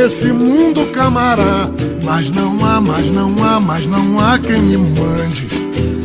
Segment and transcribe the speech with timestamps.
[0.00, 1.68] nesse mundo camará.
[2.02, 5.46] Mas não há, mas não há, mas não há quem me mande.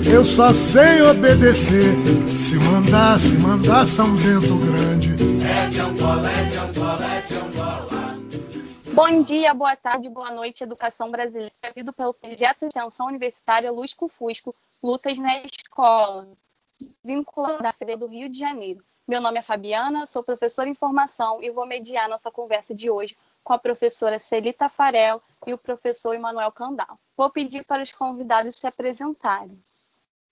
[0.06, 1.96] Eu só sei obedecer.
[2.36, 5.16] Se mandar, se mandar São Bento Grande.
[5.46, 8.16] É de Angola, é de Angola, é de Angola.
[8.94, 14.10] Bom dia, boa tarde, boa noite, Educação Brasileira, vindo pelo Pediatra de Extensão Universitária Lusco
[14.10, 14.54] Fusco,
[14.84, 16.28] Lutas na Escola,
[17.04, 18.84] vinculada da FED do Rio de Janeiro.
[19.08, 23.16] Meu nome é Fabiana, sou professora em formação e vou mediar nossa conversa de hoje
[23.46, 27.00] com a professora Celita Farel e o professor Emanuel Candal.
[27.16, 29.58] Vou pedir para os convidados se apresentarem.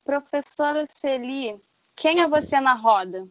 [0.04, 1.62] Professora Celi,
[1.95, 3.27] quem é você na roda?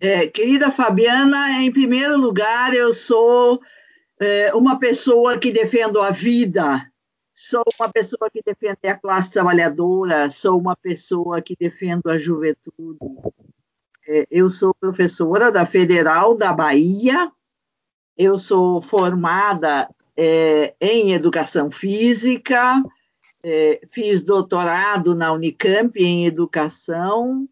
[0.00, 3.62] É, querida Fabiana, em primeiro lugar, eu sou
[4.20, 6.90] é, uma pessoa que defendo a vida,
[7.32, 12.98] sou uma pessoa que defende a classe trabalhadora, sou uma pessoa que defendo a juventude,
[14.08, 17.30] é, eu sou professora da Federal da Bahia,
[18.16, 22.82] eu sou formada é, em educação física,
[23.44, 27.48] é, fiz doutorado na Unicamp em educação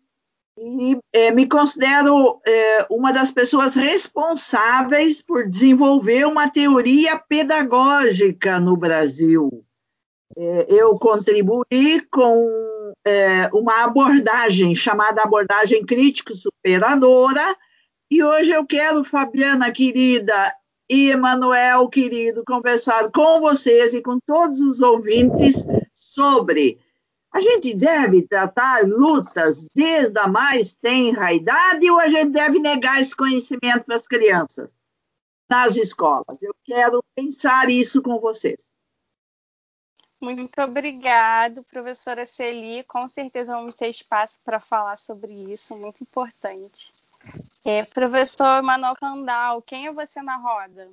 [0.63, 8.77] e é, me considero é, uma das pessoas responsáveis por desenvolver uma teoria pedagógica no
[8.77, 9.65] Brasil.
[10.37, 17.57] É, eu contribuí com é, uma abordagem chamada abordagem crítico-superadora,
[18.11, 20.55] e hoje eu quero, Fabiana querida
[20.89, 26.81] e Emanuel querido, conversar com vocês e com todos os ouvintes sobre
[27.33, 33.01] a gente deve tratar lutas desde a mais tenra idade ou a gente deve negar
[33.01, 34.75] esse conhecimento para as crianças
[35.49, 36.43] nas escolas?
[36.43, 38.75] Eu quero pensar isso com vocês.
[40.21, 42.83] Muito obrigado, professora Celi.
[42.85, 46.93] Com certeza vamos ter espaço para falar sobre isso, muito importante.
[47.65, 50.91] É, professor Manuel Candal, quem é você na roda?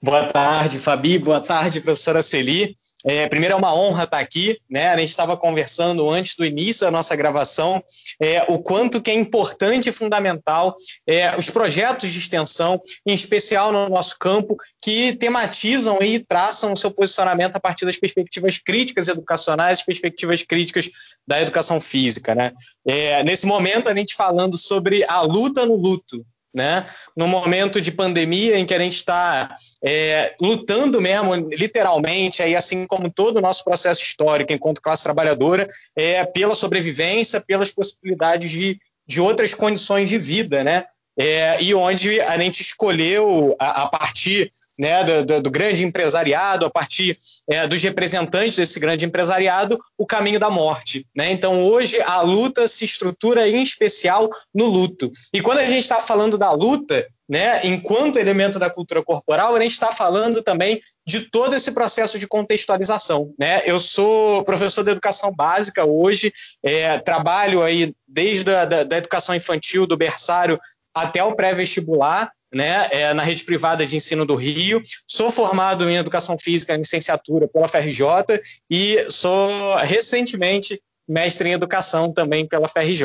[0.00, 1.18] Boa tarde, Fabi.
[1.18, 2.76] Boa tarde, professora Celi.
[3.04, 4.90] É, primeiro é uma honra estar aqui, né?
[4.90, 7.82] A gente estava conversando antes do início da nossa gravação
[8.20, 13.72] é, o quanto que é importante e fundamental é, os projetos de extensão, em especial
[13.72, 19.08] no nosso campo, que tematizam e traçam o seu posicionamento a partir das perspectivas críticas
[19.08, 20.88] educacionais, perspectivas críticas
[21.26, 22.52] da educação física, né?
[22.86, 26.24] É, nesse momento a gente falando sobre a luta no luto,
[26.58, 26.84] né?
[27.16, 32.86] No momento de pandemia em que a gente está é, lutando mesmo, literalmente, aí, assim
[32.86, 38.78] como todo o nosso processo histórico enquanto classe trabalhadora, é, pela sobrevivência, pelas possibilidades de,
[39.06, 40.84] de outras condições de vida, né?
[41.18, 46.64] É, e onde a gente escolheu, a, a partir né, do, do, do, grande empresariado,
[46.64, 47.16] a partir
[47.48, 51.06] é, dos representantes desse grande empresariado, o caminho da morte.
[51.16, 51.32] Né?
[51.32, 55.10] Então, hoje, a luta se estrutura em especial no luto.
[55.34, 59.60] E quando a gente está falando da luta, né, enquanto elemento da cultura corporal, a
[59.60, 63.34] gente está falando também de todo esse processo de contextualização.
[63.38, 63.62] Né?
[63.66, 69.34] Eu sou professor de educação básica hoje, é, trabalho aí desde a da, da educação
[69.34, 70.58] infantil, do berçário
[70.94, 74.80] até o pré-vestibular, né, é, na rede privada de ensino do Rio.
[75.06, 82.12] Sou formado em educação física em licenciatura pela FRJ e sou recentemente mestre em educação
[82.12, 83.04] também pela FRJ.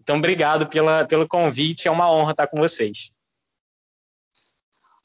[0.00, 3.10] Então, obrigado pela, pelo convite, é uma honra estar com vocês.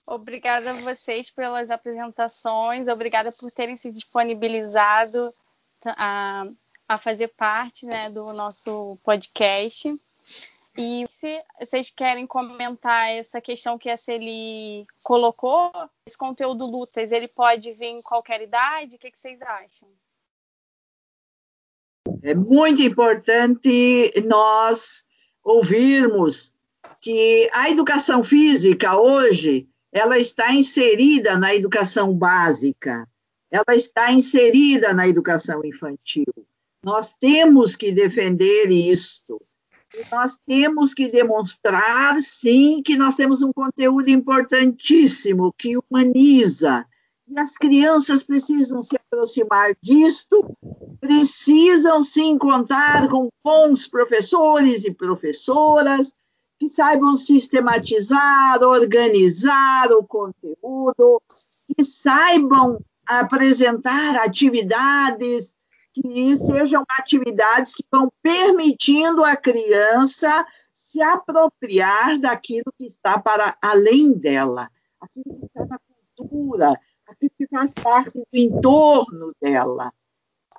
[0.05, 5.33] Obrigada a vocês pelas apresentações, obrigada por terem se disponibilizado
[5.85, 6.45] a,
[6.87, 9.93] a fazer parte né, do nosso podcast.
[10.77, 15.71] E se vocês querem comentar essa questão que a Celi colocou,
[16.05, 18.95] esse conteúdo lutas, ele pode vir em qualquer idade?
[18.95, 19.89] O que, que vocês acham?
[22.21, 25.03] É muito importante nós
[25.43, 26.53] ouvirmos
[27.01, 33.07] que a educação física hoje ela está inserida na educação básica,
[33.49, 36.31] ela está inserida na educação infantil.
[36.83, 39.41] Nós temos que defender isto
[40.11, 46.85] nós temos que demonstrar, sim, que nós temos um conteúdo importantíssimo que humaniza.
[47.27, 50.55] E as crianças precisam se aproximar disto,
[50.99, 56.13] precisam se encontrar com bons professores e professoras
[56.59, 61.21] que saibam sistematizar, organizar o conteúdo,
[61.67, 65.53] que saibam apresentar atividades
[66.01, 74.13] que sejam atividades que vão permitindo à criança se apropriar daquilo que está para além
[74.13, 74.69] dela,
[75.01, 75.79] aquilo que está na
[76.15, 76.73] cultura,
[77.07, 79.91] aquilo que faz parte do entorno dela.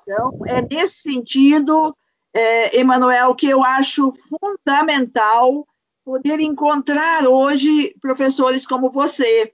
[0.03, 1.97] Então, é nesse sentido,
[2.35, 5.67] é, Emanuel, que eu acho fundamental
[6.05, 9.53] poder encontrar hoje professores como você,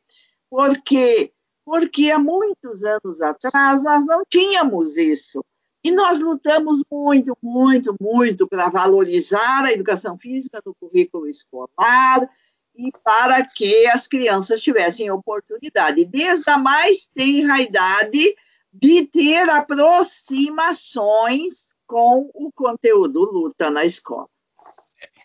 [0.48, 1.32] Por quê?
[1.64, 5.44] Porque há muitos anos atrás nós não tínhamos isso.
[5.84, 12.26] E nós lutamos muito, muito, muito para valorizar a educação física no currículo escolar
[12.74, 18.34] e para que as crianças tivessem oportunidade, desde a mais tenra idade,
[18.72, 24.30] de ter aproximações com o conteúdo luta na escola.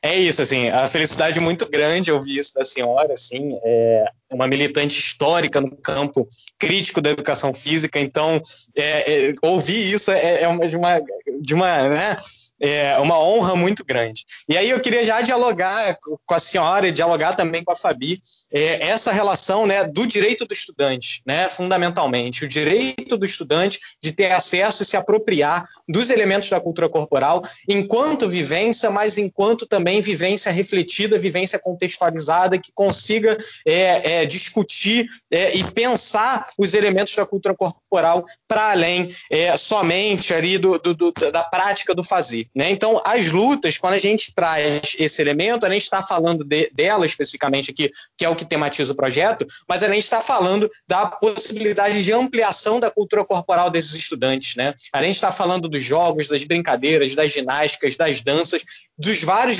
[0.01, 4.97] É isso, assim, a felicidade muito grande ouvir isso da senhora, assim, é uma militante
[4.97, 8.41] histórica no campo crítico da educação física, então
[8.75, 11.01] é, é, ouvir isso é, é uma, de uma,
[11.41, 12.17] de uma né,
[12.59, 14.25] é uma honra muito grande.
[14.47, 18.19] E aí eu queria já dialogar com a senhora e dialogar também com a Fabi
[18.51, 24.11] é, essa relação né, do direito do estudante, né, fundamentalmente, o direito do estudante de
[24.11, 30.01] ter acesso e se apropriar dos elementos da cultura corporal enquanto vivência, mas enquanto também
[30.01, 37.25] vivência refletida, vivência contextualizada, que consiga é, é, discutir é, e pensar os elementos da
[37.25, 42.48] cultura corporal para além é, somente ali do, do, do, da prática do fazer.
[42.55, 42.71] Né?
[42.71, 47.05] Então, as lutas, quando a gente traz esse elemento, a gente está falando de, dela
[47.05, 51.05] especificamente aqui, que é o que tematiza o projeto, mas a gente está falando da
[51.05, 54.55] possibilidade de ampliação da cultura corporal desses estudantes.
[54.55, 54.73] Né?
[54.93, 58.63] A gente está falando dos jogos, das brincadeiras, das ginásticas, das danças,
[58.97, 59.59] dos vários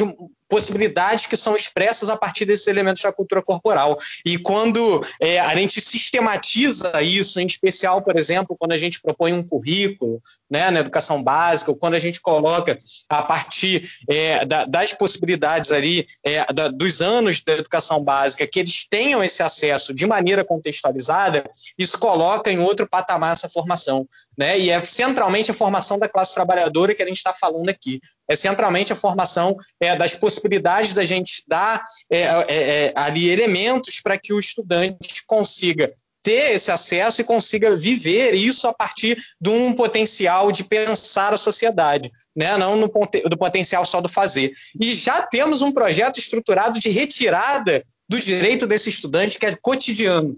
[0.49, 3.97] possibilidades que são expressas a partir desses elementos da cultura corporal.
[4.25, 9.31] E quando é, a gente sistematiza isso, em especial, por exemplo, quando a gente propõe
[9.31, 14.65] um currículo né, na educação básica, ou quando a gente coloca a partir é, da,
[14.65, 19.93] das possibilidades ali é, da, dos anos da educação básica, que eles tenham esse acesso
[19.93, 24.07] de maneira contextualizada, isso coloca em outro patamar essa formação.
[24.35, 24.57] Né?
[24.57, 27.99] E é centralmente a formação da classe trabalhadora que a gente está falando aqui.
[28.27, 33.29] É centralmente a formação é, das possibilidades possibilidade da gente dar é, é, é, ali
[33.29, 39.17] elementos para que o estudante consiga ter esse acesso e consiga viver isso a partir
[39.39, 42.57] de um potencial de pensar a sociedade, né?
[42.57, 44.51] não no, do potencial só do fazer.
[44.79, 50.37] E já temos um projeto estruturado de retirada do direito desse estudante que é cotidiano.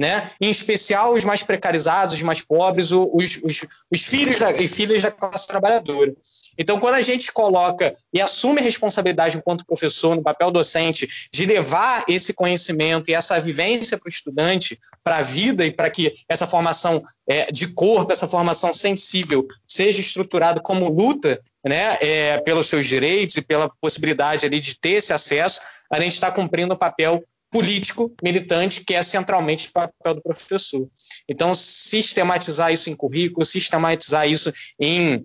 [0.00, 0.30] Né?
[0.40, 5.02] em especial os mais precarizados, os mais pobres, os, os, os filhos da, e filhas
[5.02, 6.14] da classe trabalhadora.
[6.58, 11.44] Então, quando a gente coloca e assume a responsabilidade enquanto professor, no papel docente, de
[11.44, 16.12] levar esse conhecimento e essa vivência para o estudante, para a vida e para que
[16.28, 22.68] essa formação é, de corpo, essa formação sensível, seja estruturada como luta né, é, pelos
[22.68, 25.60] seus direitos e pela possibilidade ali de ter esse acesso,
[25.90, 30.88] a gente está cumprindo o papel político, militante, que é centralmente o papel do professor.
[31.28, 35.24] Então, sistematizar isso em currículo, sistematizar isso em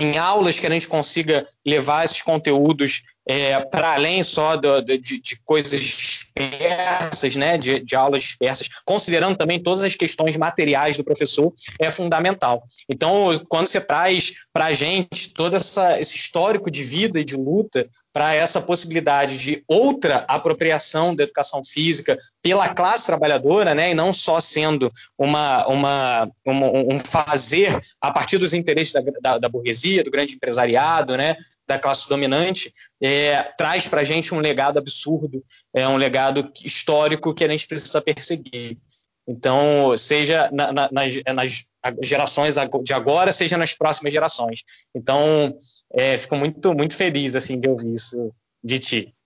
[0.00, 4.98] em aulas que a gente consiga levar esses conteúdos é, para além só do, de,
[4.98, 11.04] de, coisas dispersas, né, de, de, aulas dispersas, considerando também todas as questões materiais do
[11.04, 12.64] professor, é fundamental.
[12.88, 17.36] Então, quando você traz para a gente todo essa, esse histórico de vida e de
[17.36, 23.94] luta para essa possibilidade de outra apropriação da educação física pela classe trabalhadora, né, e
[23.94, 24.88] não só sendo
[25.18, 30.36] uma, uma, uma um fazer a partir dos interesses da, da, da burguesia, do grande
[30.36, 32.72] empresariado, né, da classe dominante,
[33.02, 35.44] é, traz para a gente um legado absurdo,
[35.74, 38.78] é um legado histórico que a gente precisa perseguir.
[39.26, 41.66] Então, seja na, na, nas, nas,
[42.02, 44.62] gerações de agora, seja nas próximas gerações.
[44.94, 45.56] Então,
[45.96, 49.16] é, fico muito, muito feliz assim de ouvir isso de ti.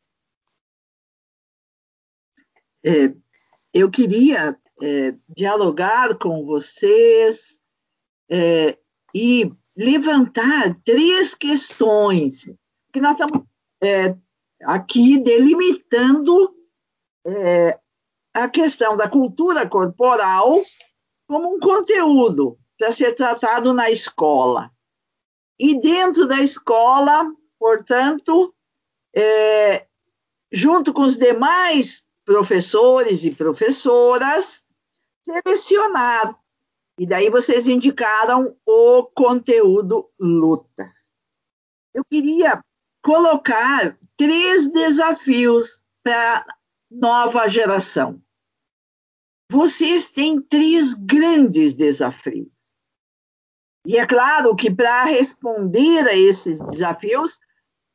[2.85, 3.15] É,
[3.73, 7.59] eu queria é, dialogar com vocês
[8.31, 8.79] é,
[9.15, 12.51] e levantar três questões
[12.93, 13.47] que nós estamos
[13.83, 14.15] é,
[14.65, 16.55] aqui delimitando
[17.27, 17.79] é,
[18.35, 20.61] a questão da cultura corporal
[21.27, 24.71] como um conteúdo para ser tratado na escola.
[25.59, 28.55] E dentro da escola, portanto,
[29.15, 29.87] é,
[30.53, 34.65] junto com os demais professores e professoras,
[35.25, 36.39] selecionar
[36.99, 40.93] e daí vocês indicaram o conteúdo luta.
[41.95, 42.63] Eu queria
[43.01, 46.57] colocar três desafios para a
[46.91, 48.21] nova geração.
[49.51, 52.51] Vocês têm três grandes desafios.
[53.89, 57.39] E é claro que para responder a esses desafios,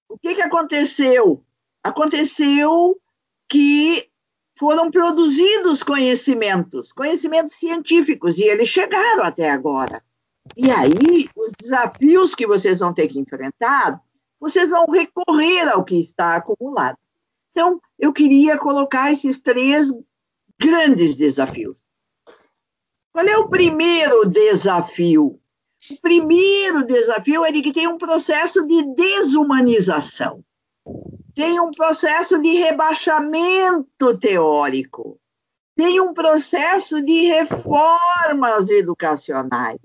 [0.09, 1.45] o que, que aconteceu?
[1.83, 2.99] Aconteceu
[3.47, 4.09] que
[4.57, 10.03] foram produzidos conhecimentos, conhecimentos científicos, e eles chegaram até agora.
[10.57, 14.01] E aí, os desafios que vocês vão ter que enfrentar,
[14.39, 16.97] vocês vão recorrer ao que está acumulado.
[17.51, 19.91] Então, eu queria colocar esses três
[20.59, 21.83] grandes desafios.
[23.11, 25.39] Qual é o primeiro desafio?
[25.91, 30.43] O primeiro desafio é de que tem um processo de desumanização,
[31.35, 35.19] tem um processo de rebaixamento teórico,
[35.75, 39.79] tem um processo de reformas educacionais.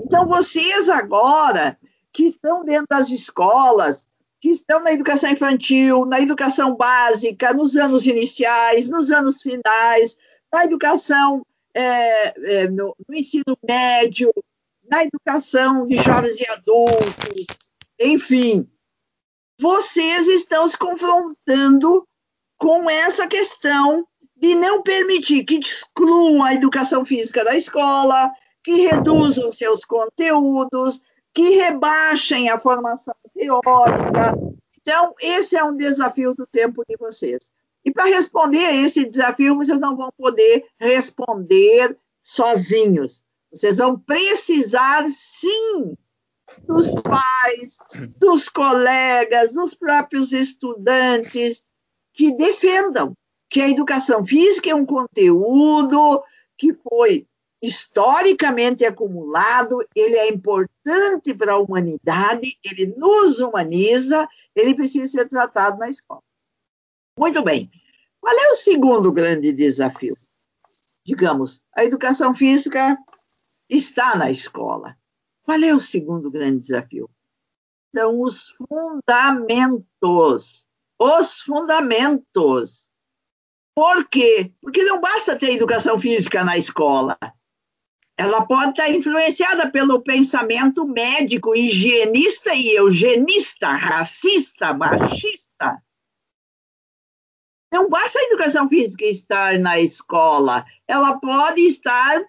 [0.00, 1.78] Então, vocês agora
[2.12, 4.08] que estão dentro das escolas,
[4.40, 10.16] que estão na educação infantil, na educação básica, nos anos iniciais, nos anos finais,
[10.52, 14.32] na educação, é, é, no, no ensino médio,
[14.88, 17.46] na educação de jovens e adultos,
[17.98, 18.68] enfim,
[19.60, 22.06] vocês estão se confrontando
[22.58, 28.30] com essa questão de não permitir que excluam a educação física da escola,
[28.64, 31.00] que reduzam seus conteúdos,
[31.32, 34.34] que rebaixem a formação teórica.
[34.80, 37.52] Então, esse é um desafio do tempo de vocês.
[37.84, 43.24] E para responder a esse desafio, vocês não vão poder responder sozinhos.
[43.52, 45.94] Vocês vão precisar, sim,
[46.66, 47.76] dos pais,
[48.16, 51.62] dos colegas, dos próprios estudantes
[52.12, 53.14] que defendam
[53.48, 56.22] que a educação física é um conteúdo
[56.56, 57.26] que foi
[57.62, 65.78] historicamente acumulado, ele é importante para a humanidade, ele nos humaniza, ele precisa ser tratado
[65.78, 66.22] na escola.
[67.16, 67.70] Muito bem.
[68.20, 70.16] Qual é o segundo grande desafio?
[71.04, 72.98] Digamos, a educação física
[73.76, 74.96] está na escola.
[75.42, 77.10] Qual é o segundo grande desafio?
[77.94, 80.68] São os fundamentos.
[80.98, 82.90] Os fundamentos.
[83.74, 84.52] Por quê?
[84.60, 87.18] Porque não basta ter educação física na escola.
[88.16, 95.82] Ela pode estar influenciada pelo pensamento médico, higienista e eugenista, racista, machista.
[97.72, 102.22] Não basta a educação física estar na escola, ela pode estar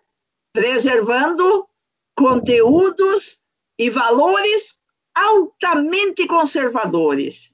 [0.53, 1.67] preservando
[2.15, 3.39] conteúdos
[3.77, 4.77] e valores
[5.13, 7.53] altamente conservadores.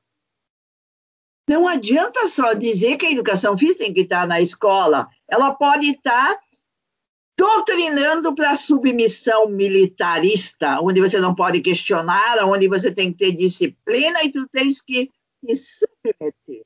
[1.50, 5.08] Não adianta só dizer que a educação física tem que estar na escola.
[5.27, 6.39] Ela pode estar
[7.36, 13.32] doutrinando para a submissão militarista, onde você não pode questionar, onde você tem que ter
[13.32, 15.10] disciplina e tu tens que
[15.44, 16.65] se submeter.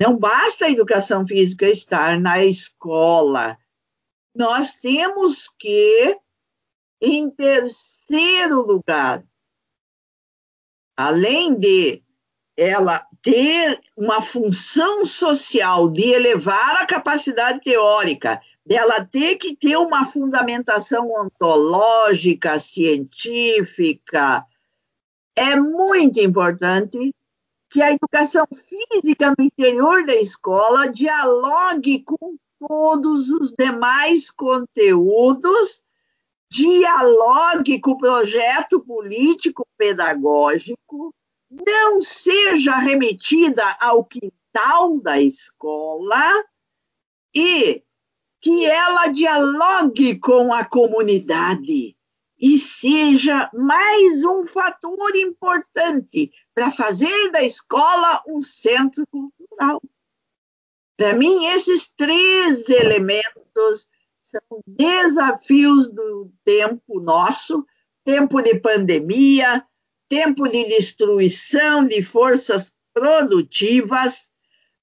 [0.00, 3.58] Não basta a educação física estar na escola.
[4.34, 6.18] Nós temos que
[7.00, 9.24] em terceiro lugar,
[10.96, 12.02] além de
[12.56, 20.06] ela ter uma função social de elevar a capacidade teórica, dela ter que ter uma
[20.06, 24.46] fundamentação ontológica, científica,
[25.34, 27.14] é muito importante
[27.70, 32.36] que a educação física no interior da escola dialogue com
[32.66, 35.82] todos os demais conteúdos
[36.50, 41.14] dialogue com o projeto político pedagógico,
[41.50, 46.44] não seja remetida ao quintal da escola
[47.34, 47.82] e
[48.40, 51.96] que ela dialogue com a comunidade
[52.38, 59.80] e seja mais um fator importante para fazer da escola um centro cultural.
[60.96, 63.88] Para mim, esses três elementos
[64.22, 67.66] são desafios do tempo nosso,
[68.04, 69.64] tempo de pandemia,
[70.08, 74.30] tempo de destruição de forças produtivas,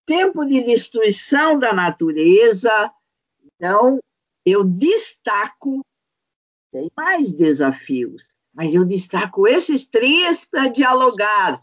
[0.05, 2.91] tempo de destruição da natureza.
[3.43, 3.99] Então,
[4.45, 5.85] eu destaco,
[6.71, 11.59] tem mais desafios, mas eu destaco esses três para dialogar.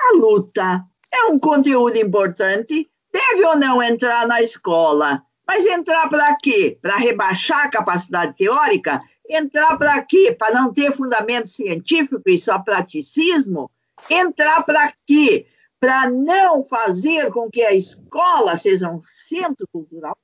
[0.00, 2.90] A luta é um conteúdo importante,
[3.30, 5.22] deve ou não entrar na escola?
[5.46, 6.78] Mas entrar para quê?
[6.80, 9.00] Para rebaixar a capacidade teórica?
[9.28, 10.34] Entrar para quê?
[10.36, 13.70] Para não ter fundamento científico e só praticismo?
[14.10, 15.46] Entrar para quê?
[15.78, 20.16] Para não fazer com que a escola seja um centro cultural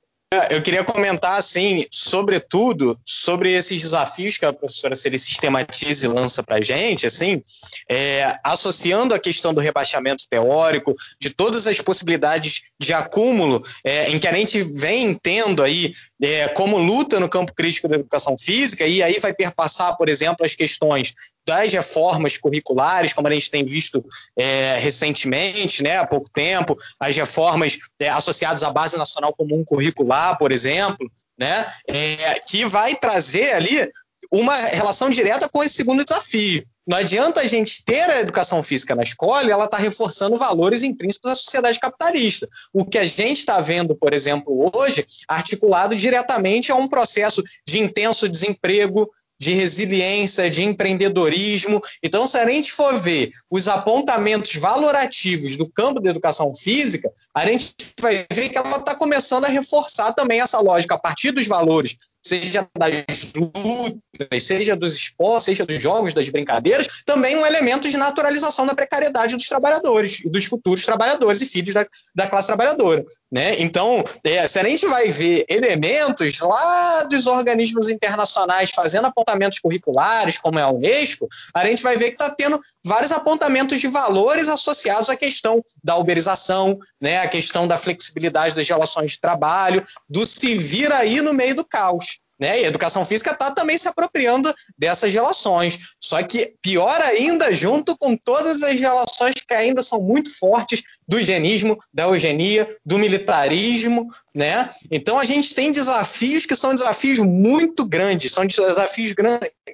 [0.49, 6.43] eu queria comentar, assim, sobretudo, sobre esses desafios que a professora Celi sistematiza e lança
[6.43, 7.41] para a gente, assim,
[7.89, 14.19] é, associando a questão do rebaixamento teórico, de todas as possibilidades de acúmulo é, em
[14.19, 18.85] que a gente vem tendo aí é, como luta no campo crítico da educação física,
[18.85, 21.13] e aí vai perpassar, por exemplo, as questões
[21.45, 24.03] das reformas curriculares, como a gente tem visto
[24.37, 30.37] é, recentemente, né, há pouco tempo, as reformas é, associadas à Base Nacional Comum Curricular,
[30.37, 33.89] por exemplo, né, é, que vai trazer ali
[34.31, 36.65] uma relação direta com esse segundo desafio.
[36.85, 40.81] Não adianta a gente ter a educação física na escola e ela está reforçando valores
[40.81, 42.47] princípios da sociedade capitalista.
[42.73, 47.79] O que a gente está vendo, por exemplo, hoje, articulado diretamente a um processo de
[47.79, 49.09] intenso desemprego,
[49.39, 51.81] de resiliência, de empreendedorismo.
[52.01, 57.45] Então, se a gente for ver os apontamentos valorativos do campo da educação física, a
[57.45, 61.47] gente vai ver que ela está começando a reforçar também essa lógica a partir dos
[61.47, 67.89] valores seja das lutas, seja dos esportes, seja dos jogos, das brincadeiras, também um elemento
[67.89, 73.05] de naturalização da precariedade dos trabalhadores dos futuros trabalhadores e filhos da, da classe trabalhadora.
[73.31, 73.59] Né?
[73.59, 80.37] Então, é, se a gente vai ver elementos lá dos organismos internacionais fazendo apontamentos curriculares,
[80.37, 84.47] como é a Unesco, a gente vai ver que está tendo vários apontamentos de valores
[84.49, 87.27] associados à questão da uberização, né?
[87.27, 92.12] questão da flexibilidade das relações de trabalho, do se vir aí no meio do caos.
[92.43, 92.59] Né?
[92.59, 95.79] E a educação física está também se apropriando dessas relações.
[95.97, 101.17] Só que pior ainda, junto com todas as relações que ainda são muito fortes do
[101.17, 104.69] higienismo, da eugenia, do militarismo, né?
[104.91, 109.13] Então a gente tem desafios que são desafios muito grandes, são desafios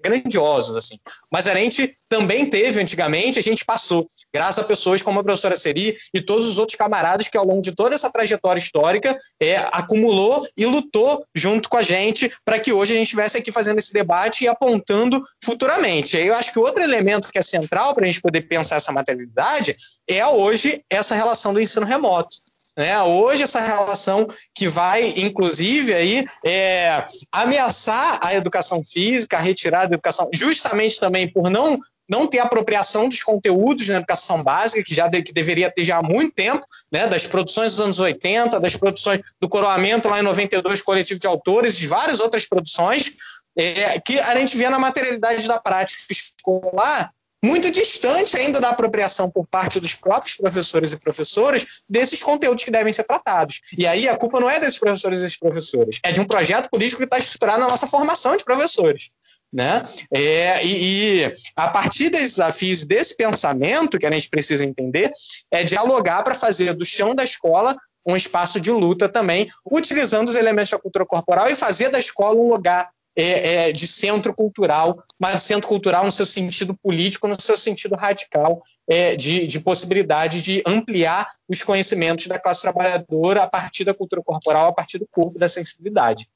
[0.04, 1.00] grandiosos, assim.
[1.32, 5.56] Mas a gente também teve antigamente, a gente passou, graças a pessoas como a professora
[5.56, 9.58] Seri e todos os outros camaradas que ao longo de toda essa trajetória histórica é,
[9.72, 13.80] acumulou e lutou junto com a gente para que hoje a gente estivesse aqui fazendo
[13.80, 16.18] esse debate e apontando futuramente.
[16.18, 19.76] Eu acho que outro elemento que é central para a gente poder pensar essa materialidade
[20.08, 22.38] é hoje essa relação do ensino remoto.
[22.80, 22.98] Né?
[23.04, 29.84] Hoje, essa relação que vai, inclusive, aí, é, ameaçar a educação física, a retirar a
[29.84, 31.78] educação, justamente também por não
[32.10, 35.98] não ter apropriação dos conteúdos na educação básica, que já de, que deveria ter já
[35.98, 40.24] há muito tempo, né, das produções dos anos 80, das produções do coroamento lá em
[40.24, 43.14] 92, coletivo de autores, de várias outras produções,
[43.56, 47.12] é, que a gente vê na materialidade da prática escolar
[47.44, 52.72] muito distante ainda da apropriação por parte dos próprios professores e professoras desses conteúdos que
[52.72, 53.62] devem ser tratados.
[53.78, 56.70] E aí a culpa não é desses professores e desses professores, é de um projeto
[56.70, 59.10] político que está estruturado na nossa formação de professores.
[59.52, 59.84] Né?
[60.14, 65.12] É, e, e, a partir desses desafios, desse pensamento que a gente precisa entender,
[65.50, 67.76] é dialogar para fazer do chão da escola
[68.06, 72.40] um espaço de luta também, utilizando os elementos da cultura corporal e fazer da escola
[72.40, 77.40] um lugar é, é, de centro cultural, mas centro cultural no seu sentido político, no
[77.40, 83.50] seu sentido radical, é, de, de, possibilidade de ampliar os conhecimentos da classe trabalhadora a
[83.50, 86.30] partir da cultura corporal, a partir do corpo, da sensibilidade.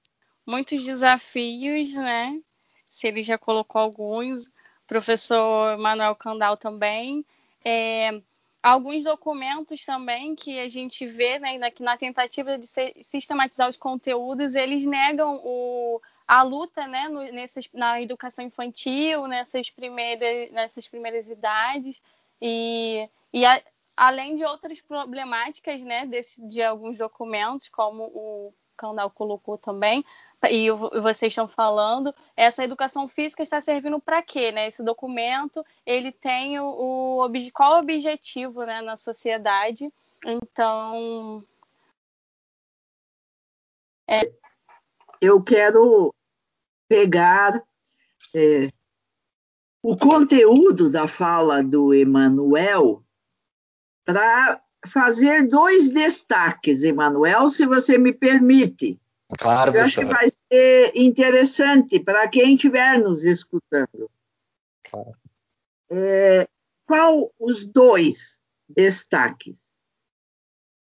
[0.45, 2.37] Muitos desafios, né?
[2.87, 4.49] Se ele já colocou alguns,
[4.85, 7.25] professor Manuel Candal também.
[7.63, 8.21] É,
[8.61, 12.65] alguns documentos também que a gente vê né, na tentativa de
[13.01, 19.69] sistematizar os conteúdos, eles negam o, a luta né, no, nessas, na educação infantil, nessas
[19.69, 22.01] primeiras, nessas primeiras idades,
[22.41, 23.61] e, e a,
[23.95, 30.03] além de outras problemáticas né, desse, de alguns documentos, como o Candal colocou também,
[30.49, 34.51] e vocês estão falando, essa educação física está servindo para quê?
[34.51, 34.67] Né?
[34.67, 39.91] Esse documento ele tem o, o qual o objetivo né, na sociedade.
[40.25, 41.45] Então,
[44.07, 44.29] é,
[45.23, 46.13] eu quero
[46.89, 47.63] pegar
[48.35, 48.67] é,
[49.81, 53.01] o conteúdo da fala do Emanuel
[54.03, 58.99] para fazer dois destaques, Emanuel, se você me permite.
[59.39, 64.11] Claro, Eu acho que vai ser interessante para quem estiver nos escutando.
[64.83, 65.17] Claro.
[65.89, 66.47] É,
[66.85, 69.57] qual os dois destaques?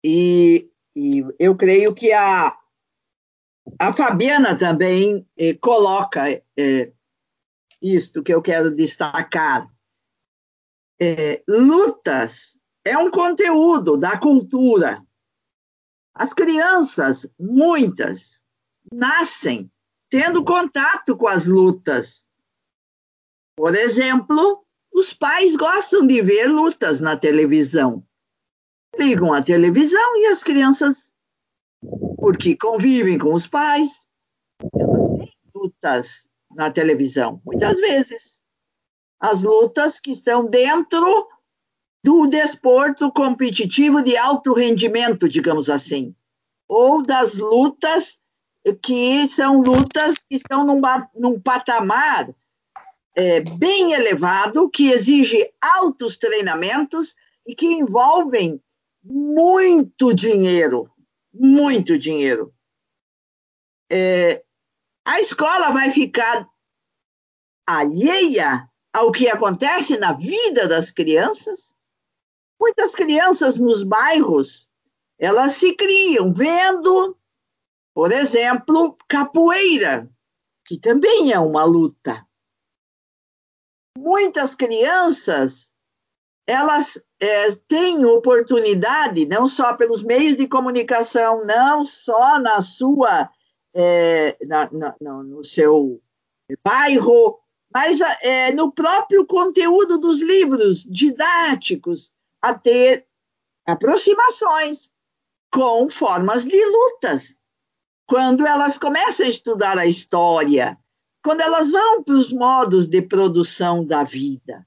[0.02, 2.58] E, e eu creio que a,
[3.80, 6.91] a Fabiana também eh, coloca eh,
[7.82, 9.67] isto que eu quero destacar.
[11.00, 15.04] Eh, lutas é um conteúdo da cultura.
[16.13, 18.41] As crianças, muitas,
[18.91, 19.71] nascem
[20.10, 22.26] tendo contato com as lutas.
[23.56, 28.06] Por exemplo, os pais gostam de ver lutas na televisão.
[29.00, 31.12] Ligam a televisão e as crianças
[32.21, 33.89] porque convivem com os pais,
[34.75, 38.39] elas veem lutas na televisão, muitas vezes.
[39.19, 41.27] As lutas que estão dentro
[42.03, 46.15] do desporto competitivo de alto rendimento, digamos assim,
[46.67, 48.19] ou das lutas
[48.84, 50.79] que são lutas que estão num,
[51.15, 52.29] num patamar
[53.15, 57.15] é, bem elevado, que exige altos treinamentos
[57.47, 58.62] e que envolvem
[59.03, 60.88] muito dinheiro,
[61.34, 62.54] muito dinheiro.
[63.89, 64.44] É,
[65.06, 66.48] a escola vai ficar
[67.67, 71.76] alheia ao que acontece na vida das crianças?
[72.60, 74.70] Muitas crianças nos bairros,
[75.17, 77.17] elas se criam vendo,
[77.94, 80.10] por exemplo, capoeira,
[80.65, 82.26] que também é uma luta.
[83.98, 85.70] Muitas crianças,
[86.47, 93.30] elas é, têm oportunidade, não só pelos meios de comunicação, não só na sua,
[93.73, 96.01] é, na, na, no seu
[96.63, 97.39] bairro,
[97.73, 103.08] mas é, no próprio conteúdo dos livros didáticos, a ter
[103.65, 104.91] aproximações
[105.54, 107.38] com formas de lutas.
[108.08, 110.77] Quando elas começam a estudar a história,
[111.23, 114.65] quando elas vão para os modos de produção da vida.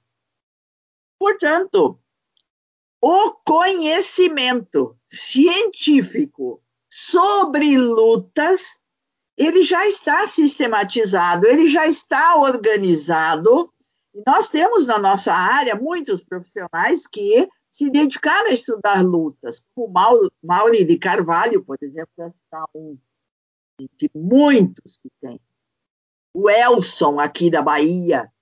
[1.18, 1.98] Portanto,
[3.00, 8.78] o conhecimento científico sobre lutas,
[9.36, 13.72] ele já está sistematizado, ele já está organizado.
[14.14, 19.92] E nós temos na nossa área muitos profissionais que se dedicaram a estudar lutas, como
[20.42, 22.96] Mauri de Carvalho, por exemplo, está um
[23.98, 25.40] de muitos que tem.
[26.32, 28.32] O Elson, aqui da Bahia,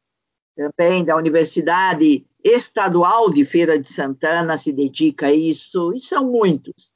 [0.55, 6.91] também da Universidade Estadual de Feira de Santana, se dedica a isso, e são muitos.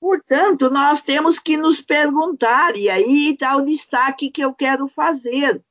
[0.00, 5.62] Portanto, nós temos que nos perguntar, e aí está o destaque que eu quero fazer.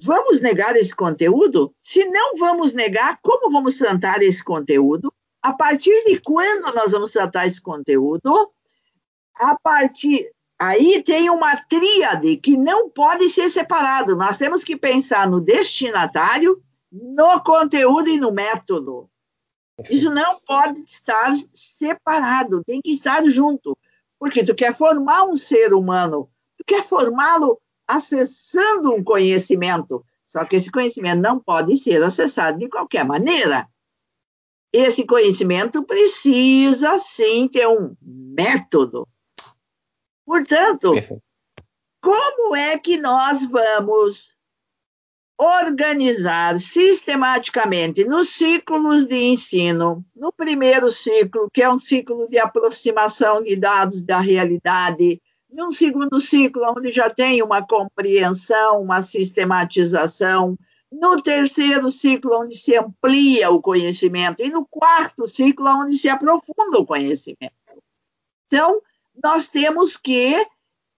[0.00, 1.74] Vamos negar esse conteúdo?
[1.80, 5.12] Se não vamos negar, como vamos tratar esse conteúdo?
[5.42, 8.52] A partir de quando nós vamos tratar esse conteúdo?
[9.36, 10.30] A partir.
[10.58, 14.16] Aí tem uma tríade que não pode ser separado.
[14.16, 19.10] Nós temos que pensar no destinatário, no conteúdo e no método.
[19.90, 23.76] Isso não pode estar separado, tem que estar junto.
[24.18, 30.02] Porque tu quer formar um ser humano, tu quer formá-lo acessando um conhecimento.
[30.24, 33.68] Só que esse conhecimento não pode ser acessado de qualquer maneira.
[34.72, 39.06] Esse conhecimento precisa sim ter um método.
[40.26, 41.22] Portanto, Perfeito.
[42.02, 44.36] como é que nós vamos
[45.38, 53.42] organizar sistematicamente nos ciclos de ensino, no primeiro ciclo, que é um ciclo de aproximação
[53.42, 60.58] de dados da realidade, num segundo ciclo, onde já tem uma compreensão, uma sistematização,
[60.90, 66.78] no terceiro ciclo, onde se amplia o conhecimento, e no quarto ciclo, onde se aprofunda
[66.78, 67.52] o conhecimento.
[68.46, 68.80] Então,
[69.22, 70.46] nós temos que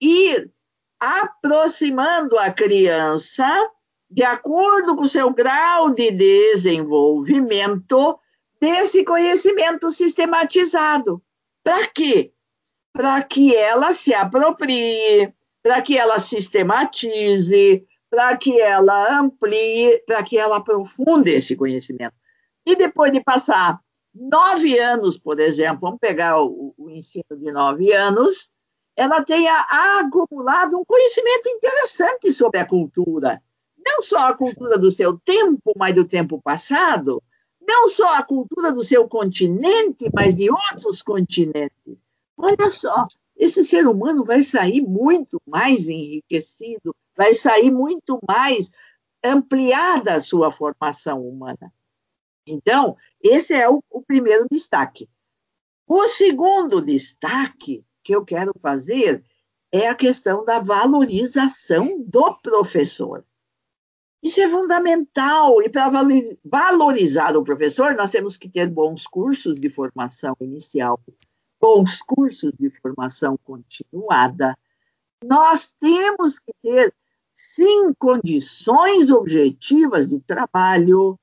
[0.01, 0.51] ir
[0.99, 3.47] aproximando a criança
[4.09, 8.19] de acordo com o seu grau de desenvolvimento
[8.59, 11.23] desse conhecimento sistematizado.
[11.63, 12.33] Para quê?
[12.99, 20.37] para que ela se aproprie, para que ela sistematize, para que ela amplie, para que
[20.37, 22.15] ela aprofunde esse conhecimento.
[22.65, 23.79] E depois de passar
[24.19, 28.49] nove anos, por exemplo, vamos pegar o, o ensino de nove anos,
[28.95, 29.55] ela tenha
[30.01, 33.41] acumulado um conhecimento interessante sobre a cultura.
[33.77, 37.23] Não só a cultura do seu tempo, mas do tempo passado.
[37.65, 41.97] Não só a cultura do seu continente, mas de outros continentes.
[42.37, 48.69] Olha só, esse ser humano vai sair muito mais enriquecido, vai sair muito mais
[49.23, 51.71] ampliada a sua formação humana.
[52.51, 55.09] Então, esse é o, o primeiro destaque.
[55.87, 59.23] O segundo destaque que eu quero fazer
[59.71, 63.25] é a questão da valorização do professor.
[64.21, 65.61] Isso é fundamental.
[65.61, 65.89] E para
[66.43, 70.99] valorizar o professor, nós temos que ter bons cursos de formação inicial
[71.59, 74.57] bons cursos de formação continuada,
[75.23, 76.93] nós temos que ter,
[77.33, 81.19] sim, condições objetivas de trabalho,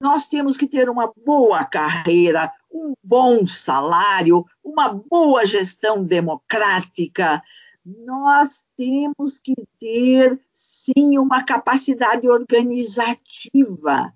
[0.00, 7.42] nós temos que ter uma boa carreira, um bom salário, uma boa gestão democrática.
[7.84, 14.12] Nós temos que ter, sim, uma capacidade organizativa,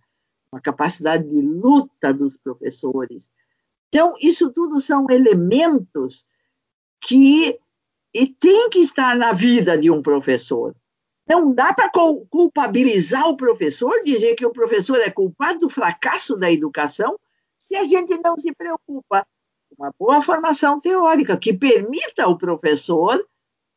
[0.52, 3.32] uma capacidade de luta dos professores.
[3.88, 6.24] Então, isso tudo são elementos
[7.00, 7.58] que
[8.14, 10.76] e tem que estar na vida de um professor.
[11.32, 11.90] Não dá para
[12.28, 17.18] culpabilizar o professor, dizer que o professor é culpado do fracasso da educação,
[17.58, 19.26] se a gente não se preocupa
[19.70, 23.18] com uma boa formação teórica que permita ao professor,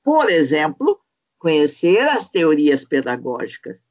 [0.03, 0.99] por exemplo,
[1.39, 3.81] conhecer as teorias pedagógicas.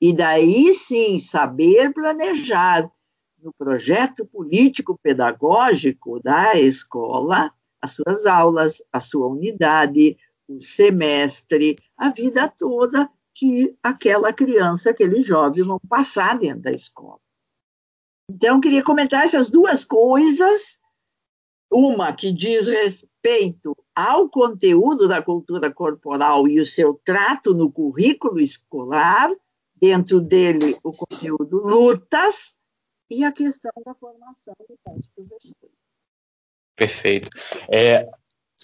[0.00, 2.90] E daí sim saber planejar,
[3.38, 7.52] no projeto político-pedagógico da escola
[7.82, 10.16] as suas aulas, a sua unidade,
[10.56, 17.20] o semestre, a vida toda que aquela criança, aquele jovem vão passar dentro da escola.
[18.30, 20.78] Então, queria comentar essas duas coisas,
[21.72, 28.40] uma que diz respeito ao conteúdo da cultura corporal e o seu trato no currículo
[28.40, 29.30] escolar,
[29.74, 32.54] dentro dele o conteúdo lutas
[33.08, 35.54] e a questão da formação do professores.
[36.76, 37.28] Perfeito.
[37.68, 38.08] É,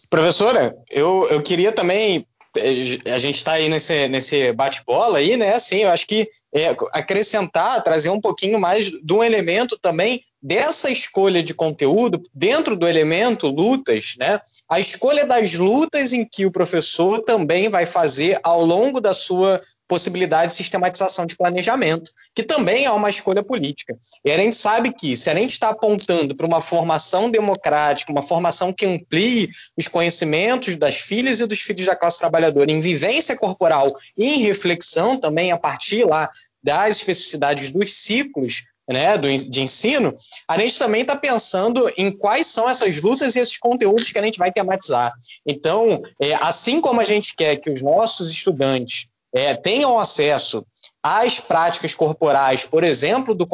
[0.09, 5.55] professora, eu, eu queria também é, a gente está aí nesse, nesse bate-bola aí, né?
[5.55, 10.91] Assim, eu acho que é, acrescentar, trazer um pouquinho mais de um elemento também dessa
[10.91, 14.41] escolha de conteúdo dentro do elemento lutas, né?
[14.69, 19.61] A escolha das lutas em que o professor também vai fazer ao longo da sua
[19.89, 23.97] possibilidade de sistematização de planejamento, que também é uma escolha política.
[24.25, 28.23] E a gente sabe que, se a gente está apontando para uma formação democrática, uma
[28.23, 33.37] formação que amplie os conhecimentos das filhas e dos filhos da classe trabalhadora em vivência
[33.37, 36.29] corporal e em reflexão também a partir lá
[36.63, 40.15] das especificidades dos ciclos né, do, de ensino,
[40.49, 44.23] a gente também está pensando em quais são essas lutas e esses conteúdos que a
[44.23, 45.13] gente vai tematizar.
[45.45, 50.65] Então, é, assim como a gente quer que os nossos estudantes é, tenham acesso
[51.03, 53.47] às práticas corporais, por exemplo, do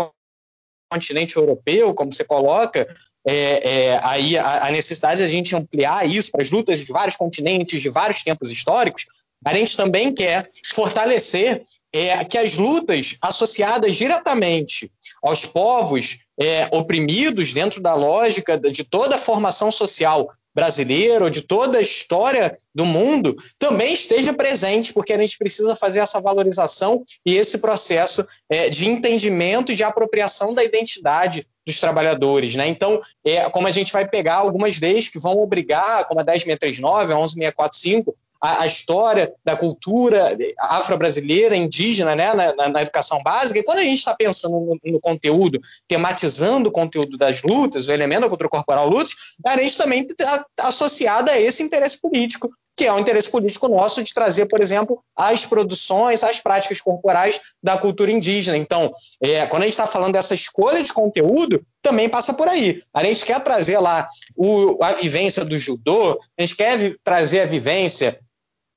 [0.93, 2.87] continente europeu, como você coloca,
[3.25, 6.93] é, é, aí a, a, necessidade de a gente ampliar isso para as lutas de
[6.93, 9.07] vários continentes, de vários tempos históricos,
[9.45, 14.91] a gente também quer fortalecer é, que as lutas associadas diretamente
[15.23, 21.43] aos povos é, oprimidos dentro da lógica de toda a formação social brasileira ou de
[21.43, 27.03] toda a história do mundo também esteja presente, porque a gente precisa fazer essa valorização
[27.25, 32.55] e esse processo é, de entendimento e de apropriação da identidade dos trabalhadores.
[32.55, 32.69] Né?
[32.69, 37.13] Então, é, como a gente vai pegar algumas leis que vão obrigar, como a 10639,
[37.13, 43.61] a 11645, a, a história da cultura afro-brasileira, indígena, né, na, na, educação básica.
[43.61, 47.93] E quando a gente está pensando no, no, conteúdo, tematizando o conteúdo das lutas, o
[47.93, 49.15] elemento da cultura corporal lutas,
[49.47, 54.03] a gente também está associada a esse interesse político que é o interesse político nosso
[54.03, 58.57] de trazer, por exemplo, as produções, as práticas corporais da cultura indígena.
[58.57, 62.83] Então, é, quando a gente está falando dessa escolha de conteúdo, também passa por aí.
[62.93, 67.47] A gente quer trazer lá o, a vivência do judô, a gente quer trazer a
[67.47, 68.19] vivência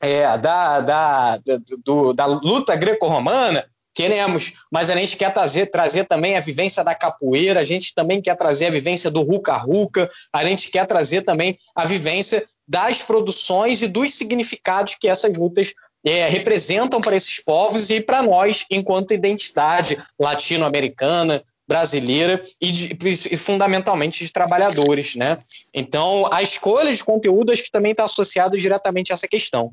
[0.06, 1.40] é, da, da,
[1.84, 3.66] do, da luta greco-romana,
[3.96, 8.22] queremos, mas a gente quer trazer, trazer também a vivência da capoeira, a gente também
[8.22, 13.82] quer trazer a vivência do ruca-ruca, a gente quer trazer também a vivência das produções
[13.82, 15.74] e dos significados que essas lutas
[16.06, 23.38] é, representam para esses povos e para nós, enquanto identidade latino-americana, brasileira e, de, e,
[23.38, 25.40] fundamentalmente de trabalhadores, né?
[25.74, 29.72] Então, a escolha de conteúdo acho que também está associado diretamente a essa questão.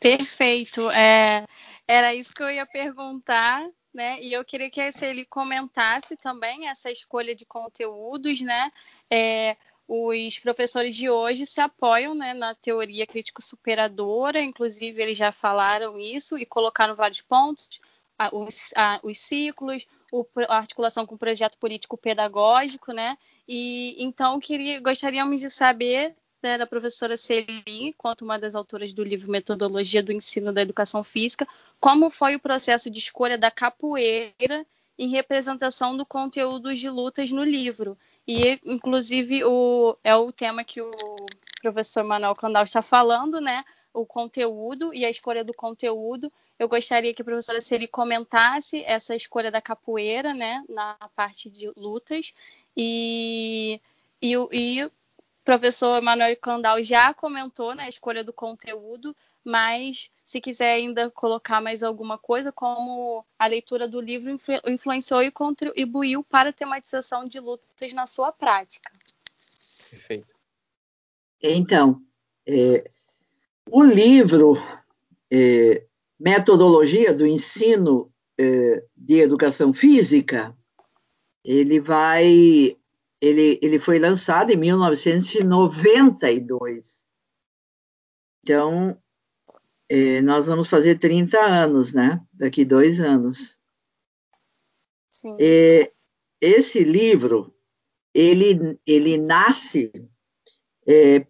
[0.00, 0.90] Perfeito.
[0.90, 1.44] É,
[1.86, 4.20] era isso que eu ia perguntar, né?
[4.22, 8.72] E eu queria que ele comentasse também essa escolha de conteúdos, né?
[9.12, 15.98] É, os professores de hoje se apoiam né, na teoria crítico-superadora, inclusive eles já falaram
[15.98, 17.80] isso e colocaram vários pontos,
[18.32, 23.18] os, os ciclos, o, a articulação com o projeto político pedagógico, né?
[23.48, 29.04] E então queria, gostaríamos de saber né, da professora Celi, quanto uma das autoras do
[29.04, 31.46] livro Metodologia do Ensino da Educação Física,
[31.78, 34.66] como foi o processo de escolha da capoeira
[34.98, 37.96] em representação do conteúdo de lutas no livro.
[38.28, 40.90] E, inclusive, o, é o tema que o
[41.62, 43.64] professor Manuel Candal está falando, né?
[43.92, 46.30] O conteúdo e a escolha do conteúdo.
[46.58, 50.62] Eu gostaria que a professora Celi comentasse essa escolha da capoeira, né?
[50.68, 52.34] Na parte de lutas.
[52.76, 53.80] E,
[54.20, 54.90] e, e
[55.50, 61.60] professor Manuel Candal já comentou na né, escolha do conteúdo, mas se quiser ainda colocar
[61.60, 67.26] mais alguma coisa, como a leitura do livro influ influenciou e contribuiu para a tematização
[67.26, 68.92] de lutas na sua prática.
[69.90, 70.32] Perfeito.
[71.42, 72.00] Então,
[72.46, 72.84] é,
[73.68, 74.56] o livro
[75.28, 75.84] é,
[76.16, 80.56] Metodologia do Ensino é, de Educação Física,
[81.44, 82.76] ele vai,
[83.20, 87.04] ele, ele foi lançado em 1992.
[88.42, 88.98] Então,
[89.88, 92.18] é, nós vamos fazer 30 anos, né?
[92.32, 93.58] Daqui dois anos.
[95.10, 95.36] Sim.
[96.40, 97.54] Esse livro,
[98.14, 99.92] ele, ele nasce
[100.86, 101.26] é,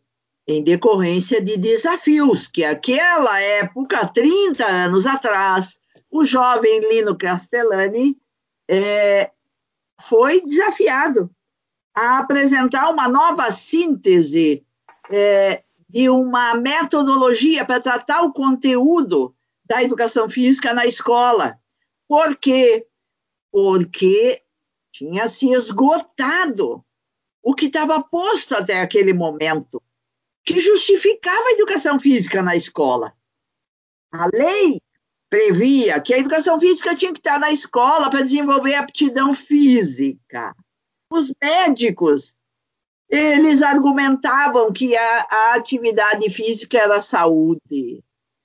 [0.46, 8.16] em decorrência de desafios que aquela época, 30 anos atrás, o jovem Lino Castellani
[8.68, 9.32] é,
[10.00, 11.28] foi desafiado
[11.94, 14.64] a apresentar uma nova síntese
[15.10, 21.58] é, de uma metodologia para tratar o conteúdo da educação física na escola.
[22.08, 22.86] Por quê?
[23.52, 24.42] Porque
[24.92, 26.84] tinha se esgotado
[27.42, 29.82] o que estava posto até aquele momento,
[30.44, 33.14] que justificava a educação física na escola.
[34.12, 34.80] A lei
[35.28, 40.54] previa que a educação física tinha que estar na escola para desenvolver aptidão física.
[41.10, 42.36] Os médicos,
[43.08, 48.04] eles argumentavam que a, a atividade física era saúde.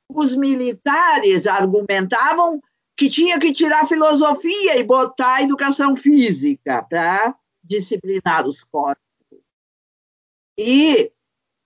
[0.10, 2.60] Os militares argumentavam
[2.98, 9.04] que tinha que tirar filosofia e botar educação física para disciplinar os corpos.
[10.58, 11.12] E,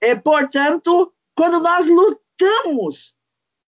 [0.02, 3.16] é, portanto, quando nós lutamos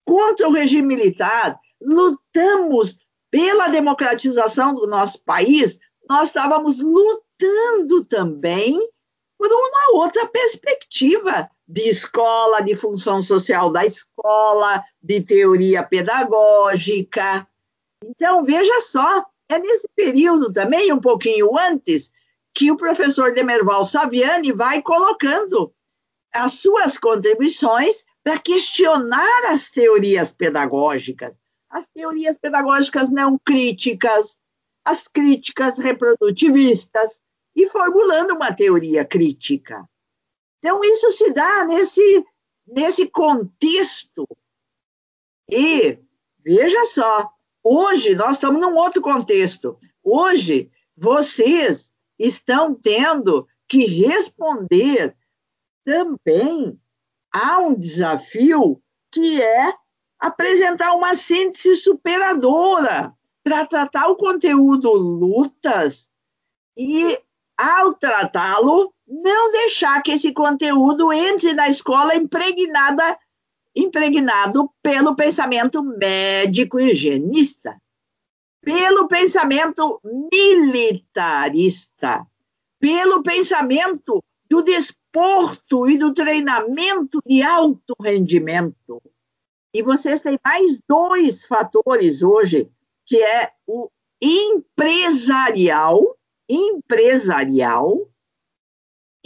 [0.05, 2.97] contra o regime militar, lutamos
[3.29, 5.79] pela democratização do nosso país,
[6.11, 8.77] nós estávamos lutando também
[9.37, 17.47] por uma outra perspectiva de escola, de função social da escola, de teoria pedagógica.
[18.03, 22.11] Então, veja só, é nesse período também, um pouquinho antes,
[22.53, 25.73] que o professor Demerval Saviani vai colocando
[26.33, 34.40] as suas contribuições para questionar as teorias pedagógicas, as teorias pedagógicas não críticas,
[34.85, 37.21] as críticas reprodutivistas,
[37.55, 39.87] e formulando uma teoria crítica.
[40.59, 42.25] Então, isso se dá nesse,
[42.67, 44.27] nesse contexto.
[45.49, 45.99] E,
[46.43, 47.29] veja só,
[47.63, 49.77] hoje nós estamos num outro contexto.
[50.03, 55.15] Hoje, vocês estão tendo que responder
[55.83, 56.79] também
[57.33, 59.73] há um desafio que é
[60.19, 66.09] apresentar uma síntese superadora para tratar o conteúdo lutas
[66.77, 67.17] e,
[67.57, 73.19] ao tratá-lo, não deixar que esse conteúdo entre na escola impregnada,
[73.75, 77.81] impregnado pelo pensamento médico higienista,
[78.61, 79.99] pelo pensamento
[80.31, 82.25] militarista,
[82.79, 89.01] pelo pensamento do desporto e do treinamento de alto rendimento.
[89.73, 92.69] E vocês têm mais dois fatores hoje,
[93.11, 95.99] que é o empresarial,
[96.47, 98.09] empresarial,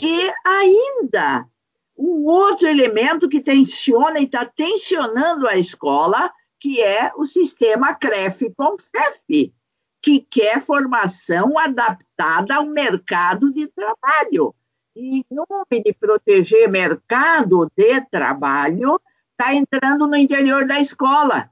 [0.01, 1.47] e ainda
[1.95, 9.53] um outro elemento que tensiona e está tensionando a escola, que é o sistema CREF-CONFEF,
[10.01, 14.55] que quer formação adaptada ao mercado de trabalho
[14.95, 18.99] em nome de proteger mercado de trabalho,
[19.31, 21.51] está entrando no interior da escola.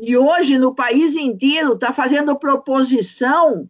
[0.00, 3.68] E hoje, no país inteiro, está fazendo proposição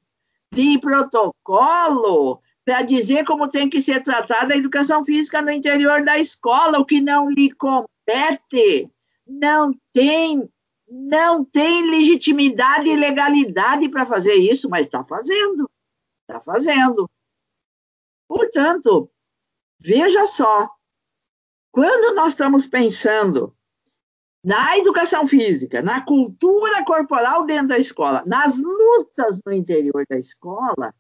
[0.53, 6.19] de protocolo para dizer como tem que ser tratada a educação física no interior da
[6.19, 8.91] escola, o que não lhe compete,
[9.27, 10.47] não tem,
[10.87, 15.69] não tem legitimidade e legalidade para fazer isso, mas está fazendo,
[16.21, 17.09] está fazendo.
[18.29, 19.11] Portanto,
[19.81, 20.69] veja só,
[21.73, 23.57] quando nós estamos pensando
[24.43, 30.95] na educação física, na cultura corporal dentro da escola, nas lutas no interior da escola,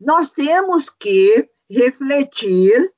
[0.00, 2.92] nós temos que refletir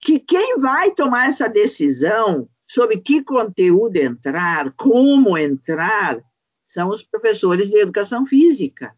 [0.00, 6.22] que quem vai tomar essa decisão sobre que conteúdo entrar, como entrar,
[6.66, 8.94] são os professores de educação física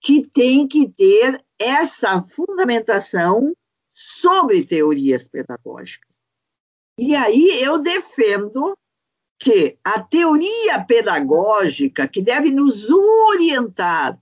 [0.00, 3.54] que tem que ter essa fundamentação
[3.92, 6.09] sobre teorias pedagógicas.
[7.00, 8.76] E aí eu defendo
[9.38, 14.20] que a teoria pedagógica que deve nos orientar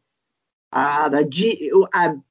[0.70, 1.70] para, de,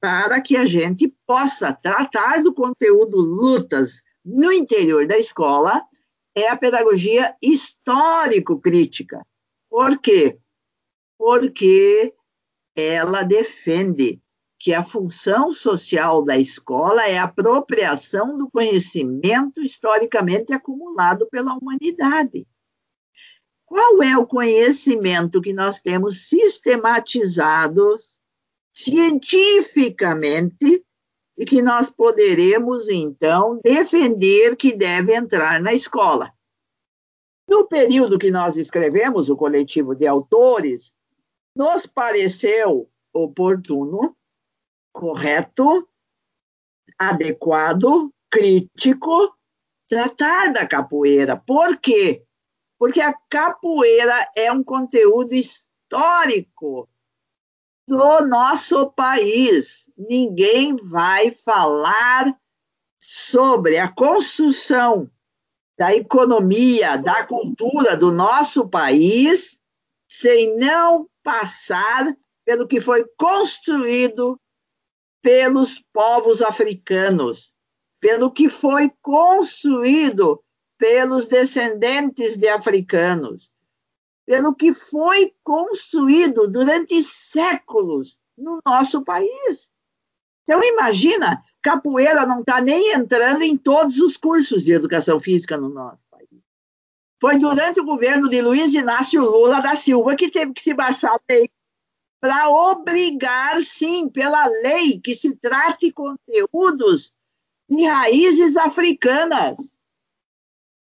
[0.00, 5.84] para que a gente possa tratar do conteúdo lutas no interior da escola
[6.34, 9.20] é a pedagogia histórico-crítica.
[9.68, 10.38] Por quê?
[11.18, 12.14] Porque
[12.74, 14.18] ela defende
[14.58, 22.46] que a função social da escola é a apropriação do conhecimento historicamente acumulado pela humanidade.
[23.64, 27.96] Qual é o conhecimento que nós temos sistematizado
[28.72, 30.84] cientificamente
[31.36, 36.32] e que nós poderemos, então, defender que deve entrar na escola?
[37.48, 40.96] No período que nós escrevemos, o coletivo de autores,
[41.54, 44.17] nos pareceu oportuno,
[44.98, 45.88] correto,
[46.98, 49.32] adequado, crítico,
[49.88, 51.36] tratar da capoeira.
[51.36, 52.24] Por quê?
[52.76, 56.88] Porque a capoeira é um conteúdo histórico
[57.86, 59.88] do nosso país.
[59.96, 62.36] Ninguém vai falar
[62.98, 65.08] sobre a construção
[65.78, 69.60] da economia, da cultura do nosso país,
[70.08, 72.04] sem não passar
[72.44, 74.40] pelo que foi construído
[75.22, 77.52] pelos povos africanos,
[78.00, 80.42] pelo que foi construído
[80.78, 83.52] pelos descendentes de africanos,
[84.24, 89.72] pelo que foi construído durante séculos no nosso país.
[90.44, 95.68] Então, imagina, capoeira não está nem entrando em todos os cursos de educação física no
[95.68, 96.28] nosso país.
[97.20, 101.10] Foi durante o governo de Luiz Inácio Lula da Silva que teve que se baixar
[101.10, 101.50] a lei
[102.20, 107.12] para obrigar, sim, pela lei, que se trate conteúdos
[107.68, 109.56] de raízes africanas.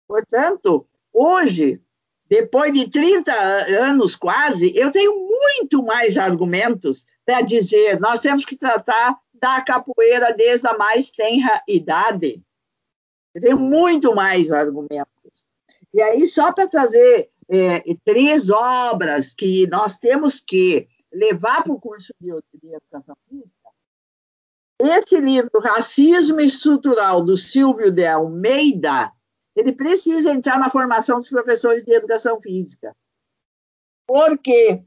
[0.06, 1.80] Portanto, hoje,
[2.28, 3.32] depois de 30
[3.80, 10.32] anos quase, eu tenho muito mais argumentos para dizer nós temos que tratar da capoeira
[10.32, 12.42] desde a mais tenra idade.
[13.34, 15.08] Eu tenho muito mais argumentos.
[15.92, 21.80] E aí, só para trazer é, três obras que nós temos que levar para o
[21.80, 23.70] curso de, de educação física,
[24.80, 29.12] esse livro, Racismo Estrutural, do Silvio de Almeida,
[29.54, 32.94] ele precisa entrar na formação dos professores de educação física.
[34.06, 34.84] Por quê?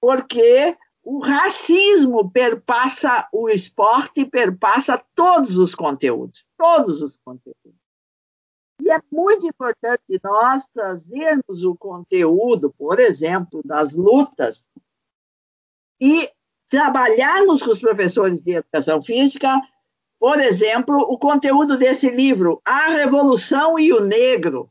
[0.00, 7.76] Porque o racismo perpassa o esporte, perpassa todos os conteúdos, todos os conteúdos.
[8.80, 14.68] E é muito importante nós trazermos o conteúdo, por exemplo, das lutas,
[16.00, 16.28] e
[16.68, 19.60] trabalharmos com os professores de educação física,
[20.18, 24.70] por exemplo, o conteúdo desse livro, A Revolução e o Negro.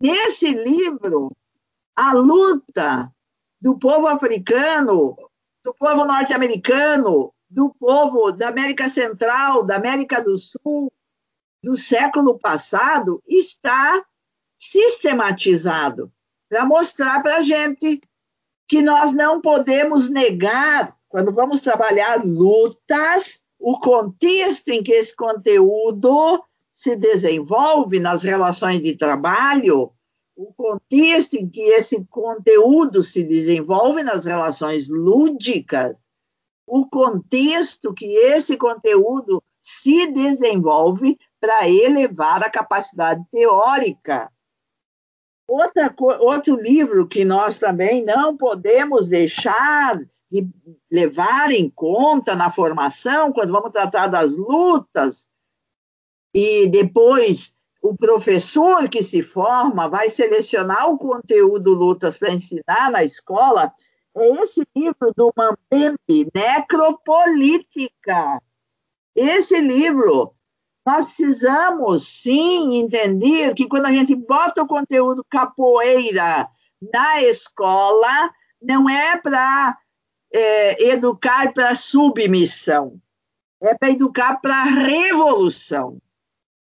[0.00, 1.30] Nesse livro,
[1.96, 3.12] a luta
[3.60, 5.16] do povo africano,
[5.64, 10.92] do povo norte-americano, do povo da América Central, da América do Sul,
[11.62, 14.04] do século passado, está
[14.58, 16.12] sistematizado
[16.48, 18.02] para mostrar para a gente
[18.74, 26.42] que nós não podemos negar, quando vamos trabalhar lutas, o contexto em que esse conteúdo
[26.74, 29.92] se desenvolve nas relações de trabalho,
[30.34, 35.96] o contexto em que esse conteúdo se desenvolve nas relações lúdicas,
[36.66, 44.32] o contexto que esse conteúdo se desenvolve para elevar a capacidade teórica
[45.46, 50.48] Outra, outro livro que nós também não podemos deixar de
[50.90, 55.28] levar em conta na formação, quando vamos tratar das lutas,
[56.34, 63.04] e depois o professor que se forma vai selecionar o conteúdo lutas para ensinar na
[63.04, 63.70] escola,
[64.16, 68.40] é esse livro do Mambembe, Necropolítica.
[69.14, 70.34] Esse livro
[70.86, 76.48] nós precisamos, sim, entender que quando a gente bota o conteúdo capoeira
[76.92, 78.30] na escola,
[78.60, 79.78] não é para
[80.32, 83.00] é, educar para submissão,
[83.62, 85.98] é para educar para revolução.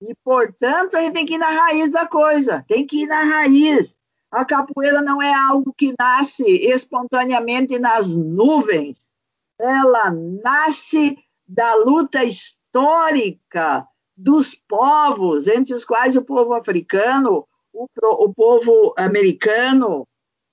[0.03, 3.23] E, portanto, a gente tem que ir na raiz da coisa, tem que ir na
[3.23, 3.99] raiz.
[4.31, 9.11] A capoeira não é algo que nasce espontaneamente nas nuvens,
[9.59, 13.87] ela nasce da luta histórica
[14.21, 20.07] dos povos, entre os quais o povo africano, o, o povo americano,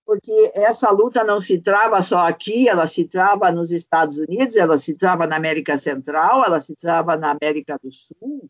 [0.06, 4.78] porque essa luta não se trava só aqui, ela se trava nos Estados Unidos, ela
[4.78, 8.50] se trava na América Central, ela se trava na América do Sul.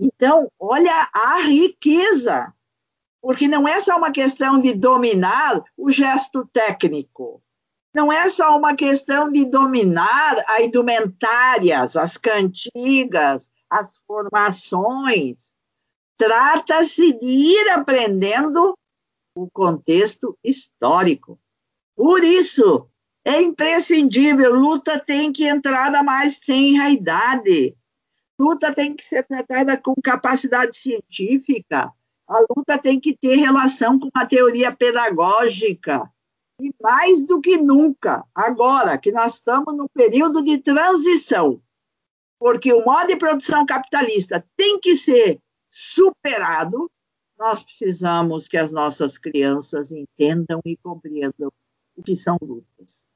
[0.00, 2.52] Então, olha a riqueza,
[3.22, 7.40] porque não é só uma questão de dominar o gesto técnico,
[7.94, 15.54] não é só uma questão de dominar as indumentárias, as cantigas, as formações.
[16.18, 18.76] Trata-se de ir aprendendo
[19.34, 21.38] o contexto histórico.
[21.96, 22.90] Por isso,
[23.24, 27.76] é imprescindível, luta tem que entrar na mais tenra idade.
[28.38, 31.92] Luta tem que ser tratada com capacidade científica.
[32.26, 36.10] A luta tem que ter relação com a teoria pedagógica.
[36.60, 41.60] E mais do que nunca, agora que nós estamos num período de transição,
[42.40, 45.38] porque o modo de produção capitalista tem que ser
[45.68, 46.90] superado,
[47.38, 51.52] nós precisamos que as nossas crianças entendam e compreendam
[51.94, 53.06] o que são lutas.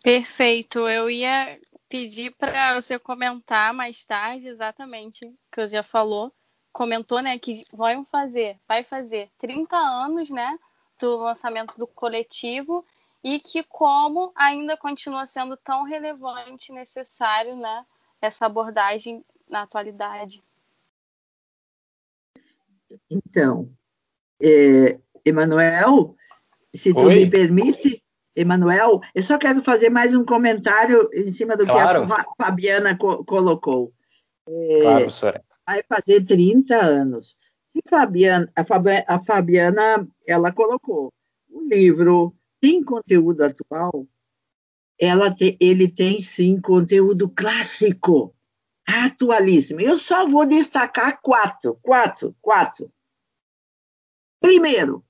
[0.00, 0.88] Perfeito.
[0.88, 6.32] Eu ia pedir para você comentar mais tarde exatamente o que você já falou.
[6.72, 10.58] Comentou, né, que vão fazer, vai fazer 30 anos, né,
[10.98, 12.86] do lançamento do coletivo
[13.22, 17.84] e que como ainda continua sendo tão relevante e necessário né,
[18.20, 20.42] essa abordagem na atualidade.
[23.08, 23.70] Então,
[24.42, 26.16] é, Emanuel,
[26.74, 26.94] se Oi?
[26.94, 28.02] tu me permite,
[28.34, 32.06] Emanuel, eu só quero fazer mais um comentário em cima do claro.
[32.06, 33.92] que a Fabiana co colocou.
[34.48, 35.44] É, claro, senhora.
[35.64, 37.36] Vai fazer 30 anos.
[37.68, 41.12] Se Fabiana, a, Fabiana, a Fabiana, ela colocou
[41.48, 44.06] o livro tem conteúdo atual,
[45.36, 48.32] te, ele tem sim conteúdo clássico,
[48.86, 49.80] atualíssimo.
[49.80, 52.88] Eu só vou destacar quatro, quatro, quatro.
[54.40, 55.04] Primeiro,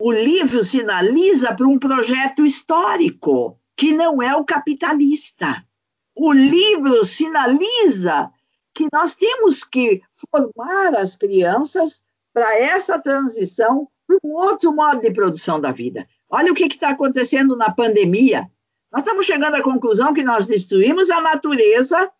[0.00, 5.62] o livro sinaliza para um projeto histórico, que não é o capitalista.
[6.16, 8.32] O livro sinaliza
[8.72, 12.02] que nós temos que formar as crianças
[12.32, 16.06] para essa transição para um outro modo de produção da vida.
[16.34, 18.50] Olha o que está acontecendo na pandemia.
[18.90, 22.10] Nós estamos chegando à conclusão que nós destruímos a natureza,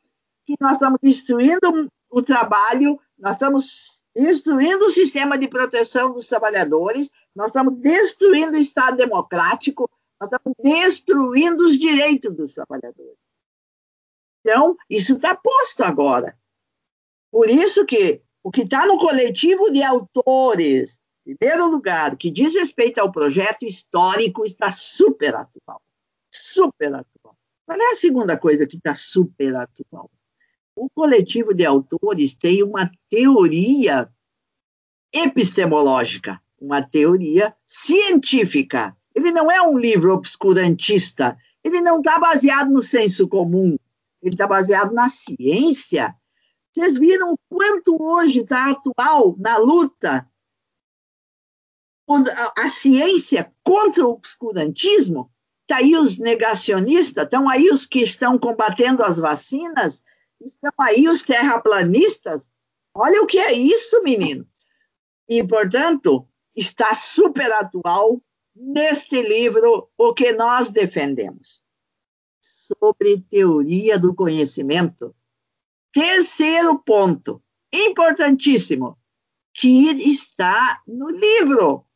[0.46, 7.10] que nós estamos destruindo o trabalho, nós estamos destruindo o sistema de proteção dos trabalhadores,
[7.34, 9.90] nós estamos destruindo o Estado democrático,
[10.20, 13.18] nós estamos destruindo os direitos dos trabalhadores.
[14.42, 16.38] Então, isso está posto agora.
[17.32, 22.98] Por isso que o que está no coletivo de autores, primeiro lugar, que diz respeito
[22.98, 25.80] ao projeto histórico, está super atual.
[26.32, 27.36] Super atual.
[27.66, 30.10] Qual é a segunda coisa que está super atual?
[30.76, 34.08] O coletivo de autores tem uma teoria
[35.12, 38.96] epistemológica uma teoria científica.
[39.14, 41.36] Ele não é um livro obscurantista.
[41.62, 43.76] Ele não está baseado no senso comum.
[44.22, 46.14] Ele está baseado na ciência.
[46.72, 50.28] Vocês viram o quanto hoje está atual na luta
[52.57, 55.30] a ciência contra o obscurantismo?
[55.62, 60.05] Está aí os negacionistas, estão aí os que estão combatendo as vacinas,
[60.40, 62.50] estão aí os terraplanistas.
[62.94, 64.46] Olha o que é isso, menino.
[65.28, 68.20] E, portanto, está super atual
[68.55, 71.64] neste livro O que nós defendemos
[72.40, 75.14] sobre teoria do conhecimento.
[75.92, 77.42] Terceiro ponto,
[77.72, 78.98] importantíssimo,
[79.52, 81.86] que está no livro.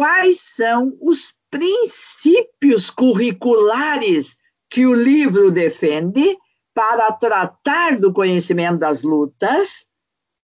[0.00, 4.38] Quais são os princípios curriculares
[4.70, 6.38] que o livro defende
[6.72, 9.86] para tratar do conhecimento das lutas?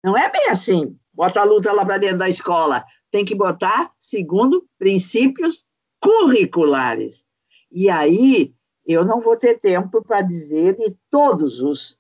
[0.03, 2.83] Não é bem assim bota a luta lá para dentro da escola.
[3.11, 5.63] Tem que botar segundo princípios
[6.01, 7.23] curriculares.
[7.71, 8.51] E aí
[8.83, 11.95] eu não vou ter tempo para dizer de todos os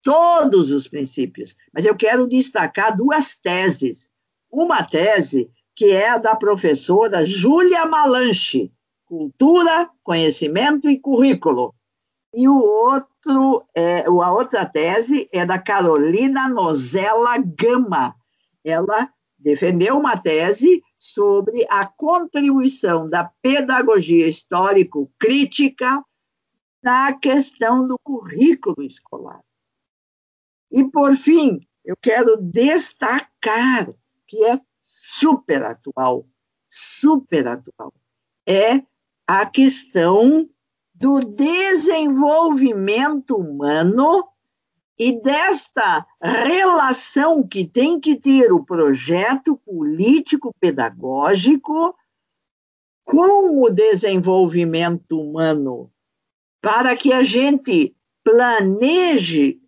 [0.00, 4.08] todos os princípios, mas eu quero destacar duas teses.
[4.48, 8.72] Uma tese que é a da professora Júlia Malanche,
[9.04, 11.74] Cultura, Conhecimento e Currículo.
[12.34, 18.16] E o outro, é, a outra tese é da Carolina Nozella Gama.
[18.64, 26.02] Ela defendeu uma tese sobre a contribuição da pedagogia histórico-crítica
[26.82, 29.42] na questão do currículo escolar.
[30.70, 33.92] E, por fim, eu quero destacar
[34.26, 34.58] que é
[35.08, 36.26] super atual,
[36.68, 37.94] super atual,
[38.46, 38.82] é
[39.26, 40.48] a questão
[40.94, 44.28] do desenvolvimento humano
[44.98, 51.94] e desta relação que tem que ter o projeto político-pedagógico
[53.04, 55.92] com o desenvolvimento humano,
[56.60, 57.94] para que a gente
[58.24, 59.60] planeje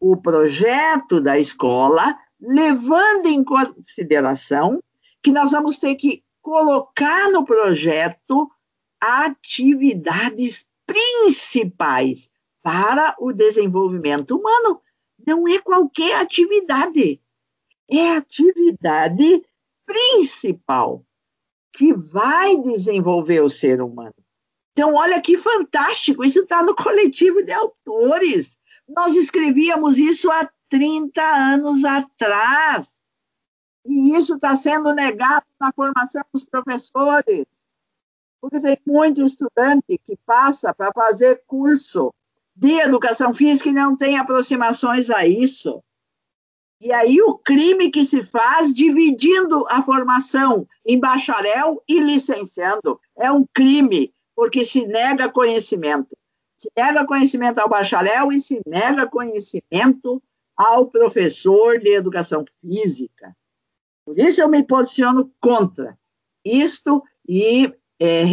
[0.00, 4.82] o projeto da escola, levando em consideração
[5.22, 8.50] que nós vamos ter que colocar no projeto
[9.00, 12.28] atividades principais
[12.60, 14.82] para o desenvolvimento humano.
[15.24, 17.20] Não é qualquer atividade,
[17.88, 19.44] é a atividade
[19.86, 21.04] principal
[21.72, 24.14] que vai desenvolver o ser humano.
[24.72, 28.58] Então, olha que fantástico, isso está no coletivo de autores.
[28.88, 32.90] Nós escrevíamos isso há 30 anos atrás.
[33.84, 37.44] E isso está sendo negado na formação dos professores.
[38.40, 42.12] Porque tem muito estudante que passa para fazer curso
[42.56, 45.84] de educação física e não tem aproximações a isso.
[46.80, 53.30] E aí o crime que se faz dividindo a formação em bacharel e licenciando é
[53.30, 56.16] um crime, porque se nega conhecimento.
[56.56, 60.22] Se nega conhecimento ao bacharel e se nega conhecimento
[60.56, 63.34] ao professor de educação física.
[64.04, 65.96] Por isso eu me posiciono contra
[66.44, 68.24] isto e é,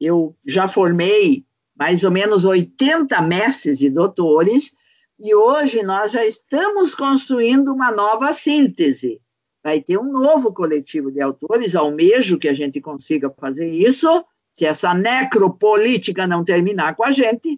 [0.00, 4.72] eu já formei mais ou menos 80 mestres e doutores
[5.18, 9.20] E hoje nós já estamos construindo uma nova síntese.
[9.62, 14.24] Vai ter um novo coletivo de autores, almejo que a gente consiga fazer isso.
[14.52, 17.56] Se essa necropolítica não terminar com a gente,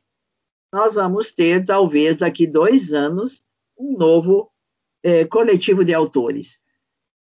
[0.70, 3.42] nós vamos ter, talvez, daqui dois anos,
[3.76, 4.50] um novo
[5.02, 6.60] eh, coletivo de autores.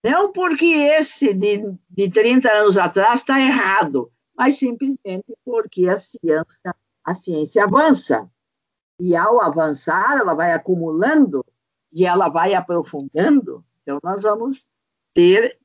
[0.04, 6.76] Não porque esse de, de 30 anos atrás está errado, mas simplesmente porque a ciência,
[7.04, 8.30] a ciência avança.
[9.00, 11.46] E ao avançar, ela vai acumulando
[11.92, 13.64] e ela vai aprofundando.
[13.82, 14.68] Então, nós vamos
[15.14, 15.60] ter,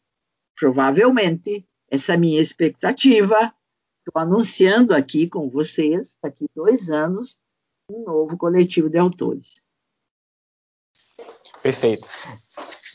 [0.54, 3.52] provavelmente, essa minha expectativa.
[3.98, 7.38] Estou anunciando aqui com vocês, daqui dois anos,
[7.90, 9.65] um novo coletivo de autores.
[11.62, 12.06] Perfeito.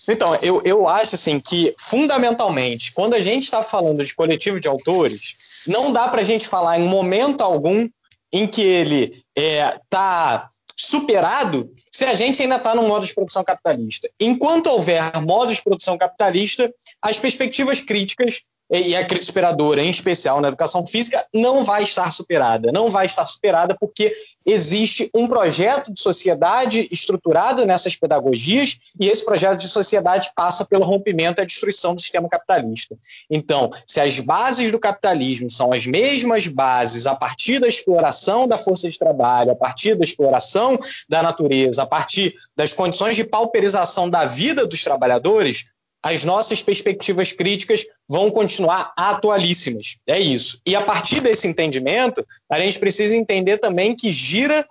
[0.07, 4.68] Então, eu, eu acho assim que, fundamentalmente, quando a gente está falando de coletivo de
[4.68, 5.36] autores,
[5.68, 7.88] não dá para a gente falar em momento algum
[8.34, 13.14] em que ele está é, tá superado se a gente ainda está no modo de
[13.14, 14.09] produção capitalista.
[14.20, 18.41] Enquanto houver modo de produção capitalista, as perspectivas críticas
[18.72, 22.72] e a crítica superadora, em especial na educação física, não vai estar superada.
[22.72, 24.13] Não vai estar superada porque
[24.45, 30.86] existe um projeto de sociedade estruturado nessas pedagogias e esse projeto de sociedade passa pelo
[30.86, 32.95] rompimento e a destruição do sistema capitalista.
[33.30, 38.57] Então, se as bases do capitalismo são as mesmas bases a partir da exploração da
[38.57, 44.09] força de trabalho, a partir da exploração da natureza, a partir das condições de pauperização
[44.09, 45.65] da vida dos trabalhadores,
[46.03, 49.97] as nossas perspectivas críticas vão continuar atualíssimas.
[50.07, 50.59] É isso.
[50.65, 54.65] E a partir desse entendimento, a gente precisa entender também que gira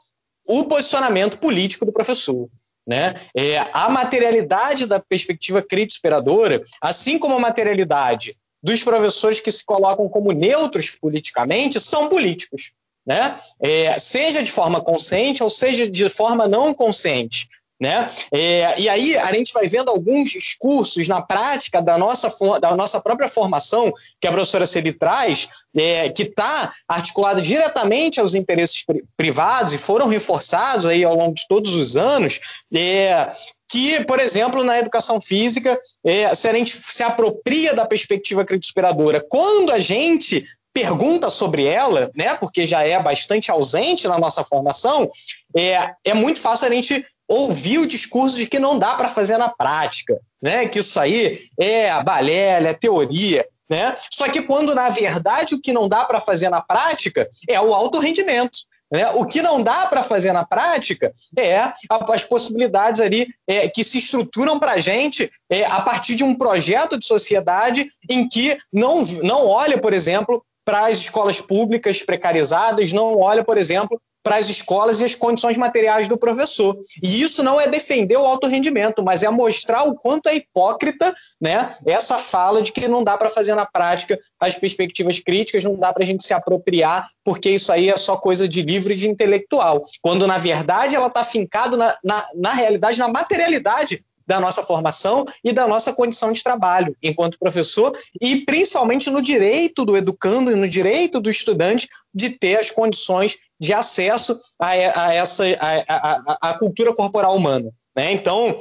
[0.46, 2.48] o posicionamento político do professor.
[2.86, 3.14] Né?
[3.36, 9.64] É, a materialidade da perspectiva crítica esperadora, assim como a materialidade dos professores que se
[9.64, 12.72] colocam como neutros politicamente, são políticos.
[13.06, 13.38] Né?
[13.60, 17.48] É, seja de forma consciente ou seja de forma não consciente.
[17.80, 18.10] Né?
[18.30, 22.28] É, e aí a gente vai vendo alguns discursos na prática da nossa,
[22.60, 28.34] da nossa própria formação, que a professora Celi traz, é, que está articulada diretamente aos
[28.34, 28.84] interesses
[29.16, 32.38] privados e foram reforçados aí ao longo de todos os anos,
[32.74, 33.28] é,
[33.70, 39.24] que, por exemplo, na educação física, é, se a gente se apropria da perspectiva crítico-inspiradora,
[39.28, 45.08] quando a gente pergunta sobre ela, né, porque já é bastante ausente na nossa formação,
[45.56, 49.38] é, é muito fácil a gente ouvir o discurso de que não dá para fazer
[49.38, 50.66] na prática, né?
[50.66, 53.94] Que isso aí é a balela, é teoria, né?
[54.10, 57.72] Só que quando na verdade o que não dá para fazer na prática é o
[57.72, 58.58] alto rendimento.
[58.92, 59.08] Né?
[59.10, 63.98] O que não dá para fazer na prática é as possibilidades ali é, que se
[63.98, 69.04] estruturam para a gente é, a partir de um projeto de sociedade em que não,
[69.22, 74.48] não olha, por exemplo, para as escolas públicas precarizadas, não olha, por exemplo, para as
[74.48, 76.76] escolas e as condições materiais do professor.
[77.02, 81.14] E isso não é defender o alto rendimento, mas é mostrar o quanto é hipócrita
[81.40, 85.76] né, essa fala de que não dá para fazer na prática as perspectivas críticas, não
[85.76, 88.96] dá para a gente se apropriar, porque isso aí é só coisa de livro e
[88.96, 89.82] de intelectual.
[90.02, 95.24] Quando, na verdade, ela está fincada na, na, na realidade, na materialidade da nossa formação
[95.42, 97.92] e da nossa condição de trabalho enquanto professor
[98.22, 103.36] e principalmente no direito do educando e no direito do estudante de ter as condições
[103.60, 107.70] de acesso a, a essa a, a, cultura corporal humana.
[107.94, 108.12] Né?
[108.12, 108.56] Então,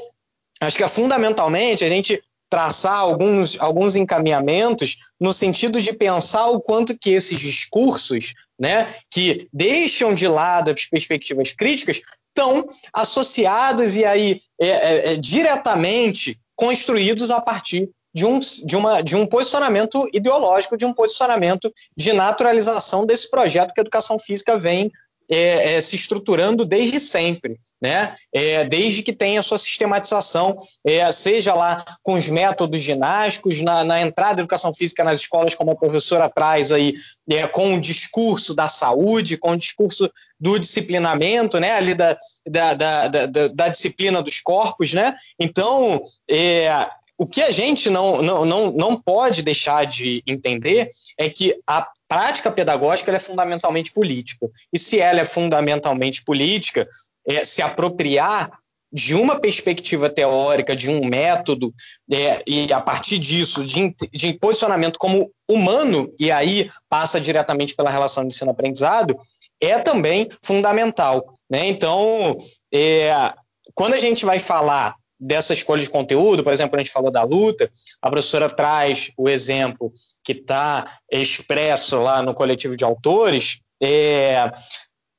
[0.60, 6.60] acho que é fundamentalmente a gente traçar alguns, alguns encaminhamentos no sentido de pensar o
[6.60, 14.04] quanto que esses discursos, né, que deixam de lado as perspectivas críticas, estão associados e
[14.04, 20.10] aí é, é, é, diretamente construídos a partir de um, de, uma, de um posicionamento
[20.14, 24.92] ideológico, de um posicionamento de naturalização desse projeto que a educação física vem
[25.30, 28.16] é, é, se estruturando desde sempre, né?
[28.34, 33.84] É, desde que tem a sua sistematização, é, seja lá com os métodos ginásticos, na,
[33.84, 36.96] na, entrada da educação física nas escolas, como a professora traz aí,
[37.30, 41.74] é, com o discurso da saúde, com o discurso do disciplinamento, né?
[41.74, 45.14] Ali da, da, da, da, da disciplina dos corpos, né?
[45.40, 46.90] Então, é,
[47.20, 51.86] o que a gente não, não, não, não pode deixar de entender é que a
[52.08, 54.48] prática pedagógica é fundamentalmente política.
[54.72, 56.88] E se ela é fundamentalmente política,
[57.28, 58.50] é, se apropriar
[58.92, 61.74] de uma perspectiva teórica, de um método,
[62.10, 67.92] é, e a partir disso, de, de posicionamento como humano, e aí passa diretamente pela
[67.92, 69.18] relação ensino-aprendizado,
[69.62, 71.34] é também fundamental.
[71.52, 71.68] Né?
[71.68, 72.38] Então,
[72.74, 73.34] é,
[73.76, 77.24] quando a gente vai falar dessa escolha de conteúdo, por exemplo, a gente falou da
[77.24, 77.70] luta,
[78.02, 79.92] a professora traz o exemplo
[80.24, 84.52] que está expresso lá no coletivo de autores, é,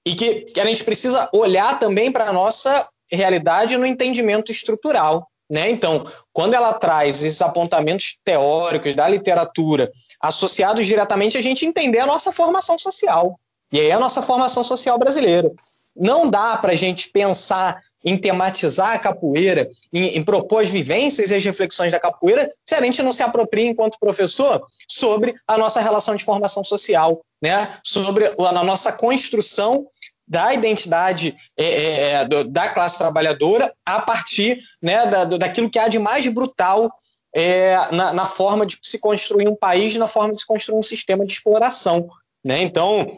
[0.06, 5.28] e que, que, a gente precisa olhar também para a nossa realidade no entendimento estrutural.
[5.50, 5.68] Né?
[5.68, 9.90] Então, quando ela traz esses apontamentos teóricos da literatura
[10.22, 13.38] associados diretamente a gente entender a nossa formação social.
[13.72, 15.50] E aí a nossa formação social brasileira.
[15.96, 21.30] Não dá para a gente pensar em tematizar a capoeira, em, em, propor as vivências
[21.30, 25.58] e as reflexões da capoeira, se a gente não se apropria, enquanto professor, sobre a
[25.58, 27.76] nossa relação de formação social, né?
[27.84, 29.86] sobre a nossa construção
[30.26, 35.88] da identidade é, é, é da classe trabalhadora a partir né, da, daquilo que há
[35.88, 36.88] de mais brutal
[37.34, 40.84] é, na, na, forma de se construir um país, na forma de se construir um
[40.84, 42.08] sistema de exploração.
[42.44, 42.62] Né?
[42.62, 43.08] Então,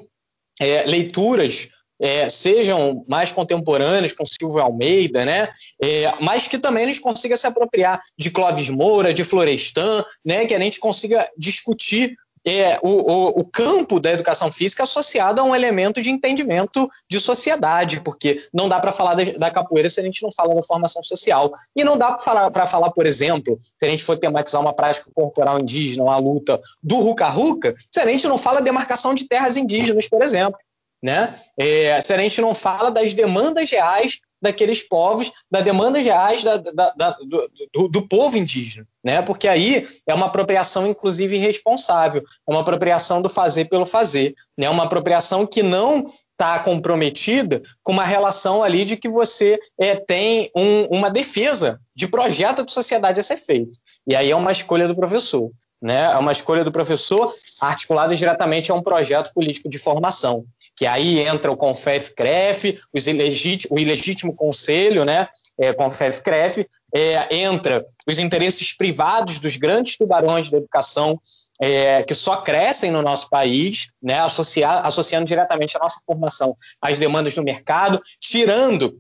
[0.59, 1.69] é, leituras
[2.03, 5.49] é, sejam mais contemporâneas com Silvio Almeida, né?
[5.81, 10.45] É, mas que também a gente consiga se apropriar de Clóvis Moura, de Florestan, né?
[10.45, 15.45] que a gente consiga discutir é, o, o, o, campo da educação física associado a
[15.45, 20.03] um elemento de entendimento de sociedade, porque não dá para falar da, capoeira se a
[20.03, 21.53] gente não fala da formação social.
[21.77, 25.09] E não dá para falar, falar, por exemplo, se a gente for tematizar uma prática
[25.15, 30.09] corporal indígena, uma luta do ruca-ruca, se a gente não fala demarcação de terras indígenas,
[30.09, 30.59] por exemplo.
[31.03, 31.35] Né?
[31.59, 36.57] É, se a gente não fala das demandas reais daqueles povos, das demandas reais da,
[36.57, 39.23] da, da, do, do, do, povo indígena, né?
[39.23, 44.69] Porque aí é uma apropriação, inclusive, irresponsável, é uma apropriação do fazer pelo fazer, né?
[44.69, 50.51] Uma apropriação que não está comprometida com uma relação ali de que você é, tem
[50.57, 53.79] um, uma defesa de projeto de sociedade a ser feito.
[54.05, 55.53] E aí é uma escolha do professor.
[55.83, 56.13] Né?
[56.13, 61.21] É uma escolha do professor articulada diretamente a um projeto político de formação que aí
[61.21, 62.79] entra o CONFEF-CREF,
[63.71, 65.29] o ilegítimo conselho, né,
[65.59, 71.21] é, CONFEF-CREF, é, entra os interesses privados dos grandes tubarões da educação,
[71.61, 76.99] é, que só crescem no nosso país, né, associar, associando diretamente a nossa formação às
[76.99, 78.99] demandas do mercado, tirando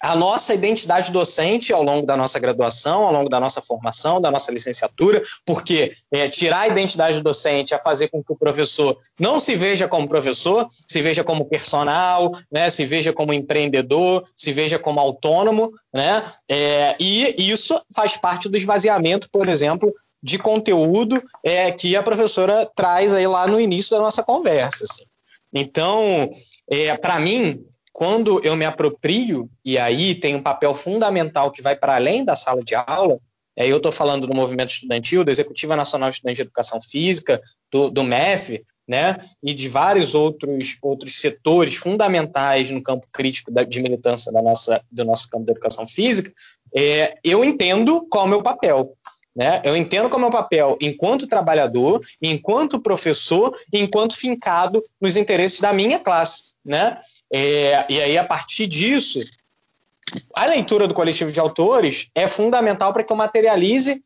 [0.00, 4.30] a nossa identidade docente ao longo da nossa graduação, ao longo da nossa formação, da
[4.30, 9.40] nossa licenciatura, porque é, tirar a identidade docente é fazer com que o professor não
[9.40, 14.78] se veja como professor, se veja como personal, né, se veja como empreendedor, se veja
[14.78, 19.92] como autônomo, né, é, e isso faz parte do esvaziamento, por exemplo,
[20.22, 24.84] de conteúdo é, que a professora traz aí lá no início da nossa conversa.
[24.84, 25.04] Assim.
[25.52, 26.28] Então,
[26.68, 27.64] é, para mim,
[27.96, 32.36] quando eu me aproprio, e aí tem um papel fundamental que vai para além da
[32.36, 33.18] sala de aula,
[33.58, 37.40] aí eu estou falando do movimento estudantil, da Executiva Nacional Estudante de Educação Física,
[37.72, 43.62] do, do MEF, né, e de vários outros, outros setores fundamentais no campo crítico da,
[43.62, 46.30] de militância da nossa, do nosso campo da educação física,
[46.74, 48.92] é, eu entendo qual é o meu papel.
[49.34, 49.60] Né?
[49.64, 55.60] Eu entendo qual é o meu papel enquanto trabalhador, enquanto professor, enquanto fincado nos interesses
[55.60, 56.54] da minha classe.
[56.64, 56.98] Né?
[57.32, 59.20] É, e aí, a partir disso,
[60.34, 64.00] a leitura do coletivo de autores é fundamental para que eu materialize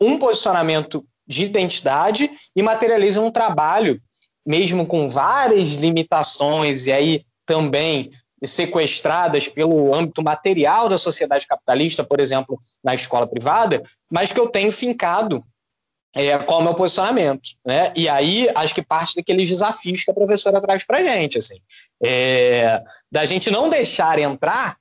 [0.00, 4.00] um posicionamento de identidade e materialize um trabalho,
[4.44, 8.10] mesmo com várias limitações, e aí também
[8.44, 14.48] sequestradas pelo âmbito material da sociedade capitalista, por exemplo, na escola privada, mas que eu
[14.48, 15.42] tenho fincado
[16.14, 17.92] é, qual é o meu posicionamento, né?
[17.96, 21.56] E aí acho que parte daqueles desafios que a professora traz para gente, assim,
[22.02, 24.76] é, da gente não deixar entrar.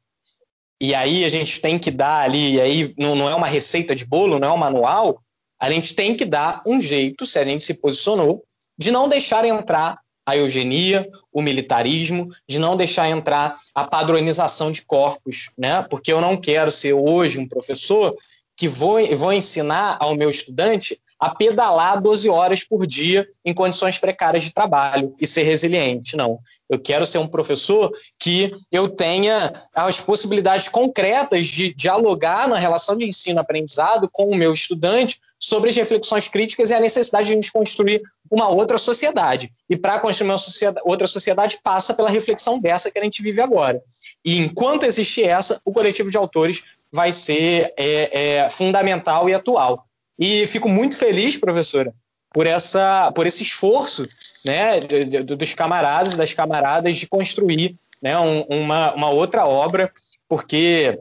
[0.80, 3.96] E aí a gente tem que dar ali, e aí não, não é uma receita
[3.96, 5.22] de bolo, não é um manual.
[5.60, 8.44] A gente tem que dar um jeito, se a gente se posicionou,
[8.78, 14.82] de não deixar entrar a eugenia, o militarismo, de não deixar entrar a padronização de
[14.86, 15.84] corpos, né?
[15.90, 18.14] Porque eu não quero ser hoje um professor
[18.56, 23.97] que vou, vou ensinar ao meu estudante a pedalar 12 horas por dia em condições
[23.97, 26.17] precárias de trabalho e ser resiliente.
[26.17, 26.38] Não.
[26.69, 32.97] Eu quero ser um professor que eu tenha as possibilidades concretas de dialogar na relação
[32.97, 37.36] de ensino-aprendizado com o meu estudante sobre as reflexões críticas e a necessidade de a
[37.36, 39.49] gente construir uma outra sociedade.
[39.69, 43.39] E para construir uma sociedade, outra sociedade passa pela reflexão dessa que a gente vive
[43.39, 43.82] agora.
[44.26, 49.86] E enquanto existe essa, o coletivo de autores vai ser é, é, fundamental e atual.
[50.18, 51.93] E fico muito feliz, professora,
[52.34, 54.07] por, essa, por esse esforço
[54.45, 59.91] né, dos camaradas das camaradas de construir né, um, uma, uma outra obra,
[60.28, 60.99] porque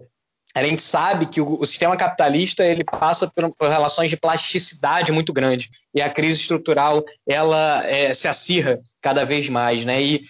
[0.55, 5.11] a gente sabe que o, o, sistema capitalista ele passa por, por, relações de plasticidade
[5.11, 10.03] muito grande e a crise estrutural ela é, se acirra cada vez mais, né?
[10.03, 10.21] E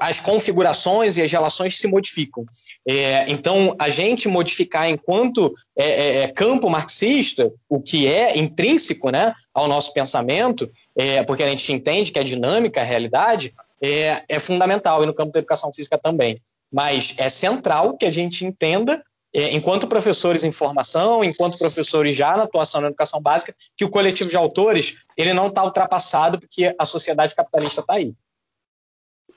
[0.00, 2.44] as configurações e as relações se modificam.
[2.86, 9.10] É, então, a gente modificar enquanto é, é, é, campo marxista, o que é intrínseco
[9.10, 14.22] né, ao nosso pensamento, é, porque a gente entende que a dinâmica, a realidade, é,
[14.28, 16.40] é fundamental, e no campo da educação física também.
[16.72, 22.36] mas é central que a gente entenda é, enquanto professores em formação, enquanto professores já
[22.36, 26.74] na atuação na educação básica, que o coletivo de autores ele não está ultrapassado porque
[26.78, 28.14] a sociedade capitalista está aí.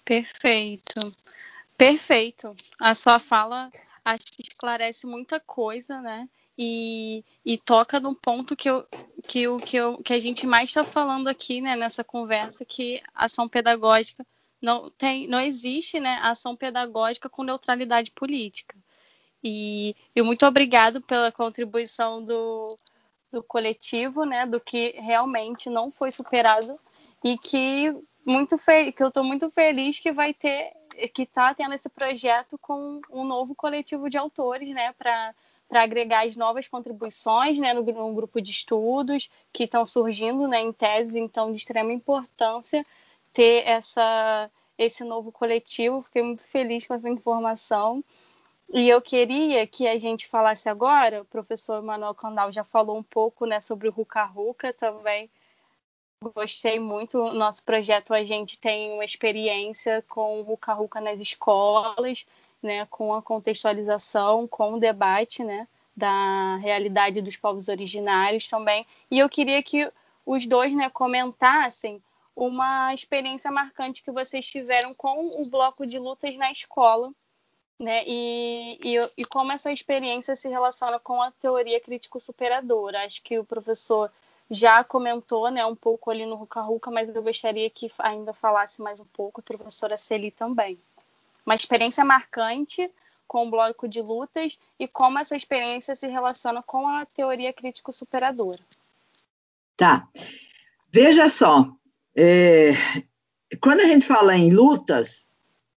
[0.10, 1.16] Perfeito.
[1.78, 2.56] Perfeito.
[2.80, 3.72] A sua fala
[4.04, 6.28] acho que esclarece muita coisa, né?
[6.58, 8.88] E, e toca num ponto que, eu,
[9.28, 13.04] que, eu, que, eu, que a gente mais está falando aqui, né, nessa conversa, que
[13.14, 14.26] ação pedagógica
[14.60, 18.76] não tem, não existe, né, ação pedagógica com neutralidade política.
[19.44, 22.80] E, e muito obrigado pela contribuição do,
[23.32, 26.80] do coletivo, né, do que realmente não foi superado
[27.24, 27.94] e que
[28.30, 28.56] muito
[28.94, 30.72] que eu estou muito feliz que vai ter
[31.14, 35.34] que está tendo esse projeto com um novo coletivo de autores, né, para
[35.70, 40.60] para agregar as novas contribuições né, no, no grupo de estudos que estão surgindo né,
[40.60, 42.84] em teses, então, de extrema importância
[43.32, 46.02] ter essa, esse novo coletivo.
[46.02, 48.04] Fiquei muito feliz com essa informação.
[48.74, 53.04] E eu queria que a gente falasse agora, o professor Manuel Candal já falou um
[53.04, 55.30] pouco né, sobre o Ruka Ruka também,
[56.22, 57.18] Gostei muito.
[57.34, 62.26] Nosso projeto, a gente tem uma experiência com o Ruka nas escolas,
[62.62, 65.66] né, com a contextualização, com o debate né,
[65.96, 68.86] da realidade dos povos originários também.
[69.10, 69.90] E eu queria que
[70.26, 72.04] os dois né, comentassem
[72.36, 77.14] uma experiência marcante que vocês tiveram com o bloco de lutas na escola,
[77.80, 78.04] né?
[78.06, 83.06] E, e, e como essa experiência se relaciona com a teoria crítico-superadora.
[83.06, 84.12] Acho que o professor
[84.50, 88.82] já comentou né, um pouco ali no Ruka Ruka, mas eu gostaria que ainda falasse
[88.82, 90.80] mais um pouco, a professora Celi também.
[91.46, 92.92] Uma experiência marcante
[93.28, 98.60] com o bloco de lutas e como essa experiência se relaciona com a teoria crítico-superadora.
[99.78, 100.08] Tá.
[100.92, 101.72] Veja só,
[102.16, 102.72] é,
[103.62, 105.28] quando a gente fala em lutas,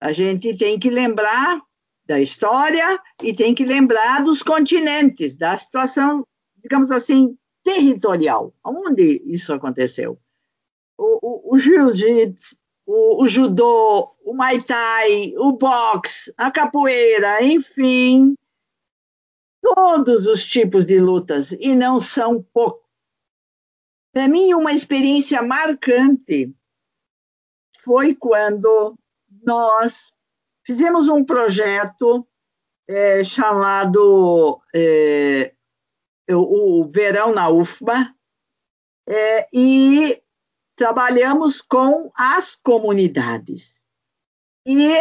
[0.00, 1.60] a gente tem que lembrar
[2.06, 6.26] da história e tem que lembrar dos continentes, da situação,
[6.62, 7.36] digamos assim,
[7.74, 8.54] territorial.
[8.64, 10.18] Onde isso aconteceu?
[10.98, 12.56] O, o, o jiu-jitsu,
[12.86, 18.36] o, o, judô, o muay thai, o boxe, a capoeira, enfim,
[19.60, 22.82] todos os tipos de lutas, e não são poucos.
[24.12, 26.54] Para mim, uma experiência marcante
[27.80, 28.96] foi quando
[29.44, 30.12] nós
[30.64, 32.26] fizemos um projeto
[32.88, 35.54] é, chamado é,
[36.34, 38.14] o, verão na UFBA,
[39.08, 40.22] é, e
[40.76, 43.82] trabalhamos com as comunidades.
[44.66, 44.94] E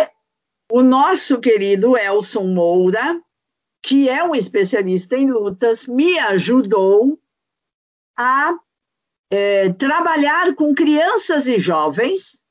[0.72, 3.22] o nosso querido Elson Moura,
[3.84, 7.20] que é um especialista em lutas, me ajudou
[8.18, 8.58] a
[9.32, 12.42] é, trabalhar com crianças e jovens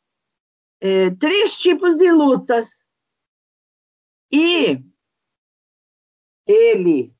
[0.80, 2.68] é, três tipos de lutas.
[4.32, 4.82] E
[6.46, 7.14] ele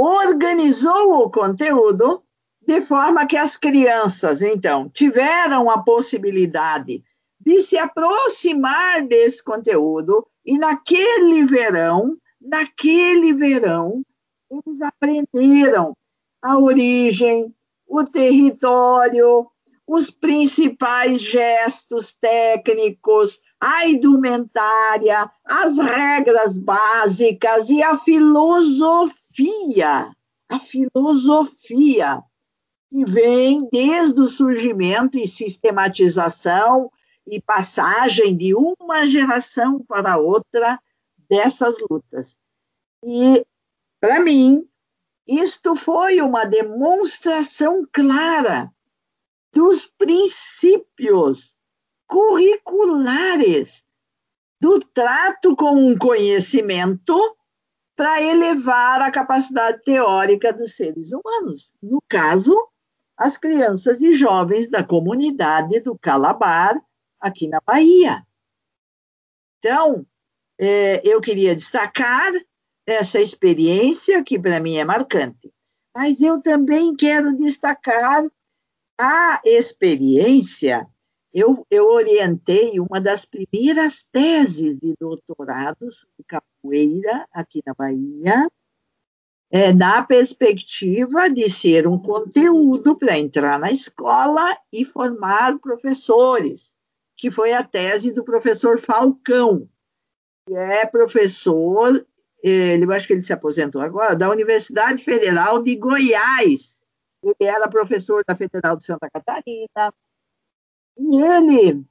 [0.00, 2.22] organizou o conteúdo
[2.66, 7.04] de forma que as crianças, então, tiveram a possibilidade
[7.38, 14.02] de se aproximar desse conteúdo e naquele verão, naquele verão,
[14.50, 15.94] eles aprenderam
[16.42, 17.54] a origem,
[17.86, 19.46] o território,
[19.86, 30.14] os principais gestos técnicos, a indumentária, as regras básicas e a filosofia filosofia,
[30.48, 32.22] a filosofia
[32.90, 36.90] que vem desde o surgimento e sistematização
[37.26, 40.78] e passagem de uma geração para outra
[41.28, 42.38] dessas lutas.
[43.04, 43.46] E,
[44.00, 44.68] para mim,
[45.26, 48.70] isto foi uma demonstração clara
[49.54, 51.56] dos princípios
[52.06, 53.84] curriculares
[54.60, 57.16] do trato com um conhecimento
[58.00, 61.74] para elevar a capacidade teórica dos seres humanos.
[61.82, 62.56] No caso,
[63.14, 66.80] as crianças e jovens da comunidade do Calabar,
[67.20, 68.26] aqui na Bahia.
[69.58, 70.06] Então,
[70.58, 72.32] é, eu queria destacar
[72.86, 75.52] essa experiência, que para mim é marcante.
[75.94, 78.24] Mas eu também quero destacar
[78.98, 80.88] a experiência
[81.32, 88.48] eu, eu orientei uma das primeiras teses de doutorado sobre capoeira aqui na Bahia,
[89.50, 96.76] é, na perspectiva de ser um conteúdo para entrar na escola e formar professores,
[97.16, 99.68] que foi a tese do professor Falcão,
[100.46, 102.04] que é professor,
[102.42, 106.80] ele, eu acho que ele se aposentou agora, da Universidade Federal de Goiás.
[107.22, 109.92] Ele era professor da Federal de Santa Catarina,
[111.00, 111.84] e ele,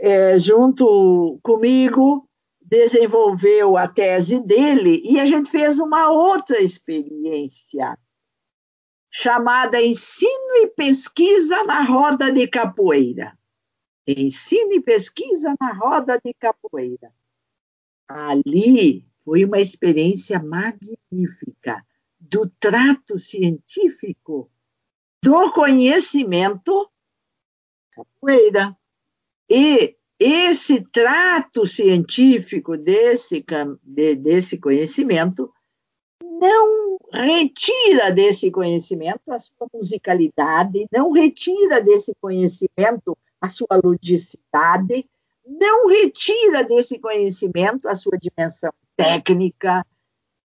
[0.00, 2.28] é, junto comigo
[2.60, 7.98] desenvolveu a tese dele e a gente fez uma outra experiência
[9.10, 13.38] chamada Ensino e Pesquisa na Roda de Capoeira.
[14.06, 17.12] Ensino e Pesquisa na Roda de Capoeira.
[18.08, 21.82] Ali foi uma experiência magnífica
[22.18, 24.50] do trato científico
[25.22, 26.90] do conhecimento
[27.94, 28.76] capoeira.
[29.48, 33.44] E esse trato científico desse,
[34.18, 35.52] desse conhecimento
[36.22, 45.08] não retira desse conhecimento a sua musicalidade, não retira desse conhecimento a sua ludicidade,
[45.46, 49.84] não retira desse conhecimento a sua dimensão técnica.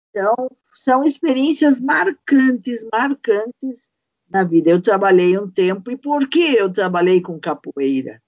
[0.09, 0.35] Então,
[0.75, 3.91] são experiências marcantes, marcantes
[4.33, 4.71] na vida.
[4.71, 8.19] Eu trabalhei um tempo, e por que eu trabalhei com capoeira?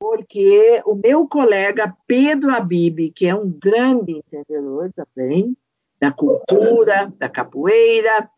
[0.00, 5.56] Porque o meu colega Pedro Abib, que é um grande entendedor também,
[6.00, 8.30] da cultura, da capoeira,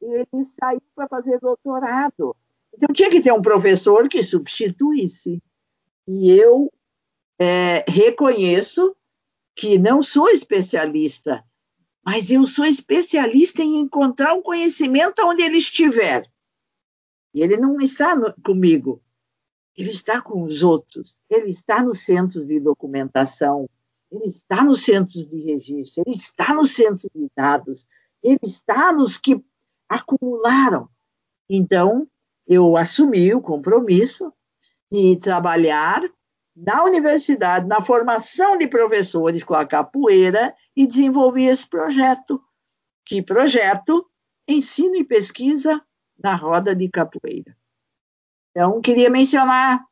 [0.00, 2.34] ele saiu para fazer doutorado.
[2.74, 5.42] Então tinha que ter um professor que substituísse.
[6.08, 6.70] E eu
[7.38, 8.94] é, reconheço
[9.54, 11.42] que não sou especialista,
[12.04, 16.30] mas eu sou especialista em encontrar o conhecimento onde ele estiver.
[17.36, 19.02] E ele não está no, comigo,
[19.76, 23.68] ele está com os outros, ele está nos centros de documentação,
[24.10, 27.84] ele está nos centros de registro, ele está nos centros de dados,
[28.22, 29.44] ele está nos que
[29.86, 30.88] acumularam.
[31.46, 32.08] Então,
[32.46, 34.32] eu assumi o compromisso
[34.90, 36.00] de trabalhar
[36.56, 42.42] na universidade, na formação de professores com a capoeira e desenvolvi esse projeto.
[43.04, 44.08] Que projeto?
[44.48, 45.84] Ensino e pesquisa
[46.22, 47.56] na roda de capoeira.
[48.50, 49.84] Então, queria mencionar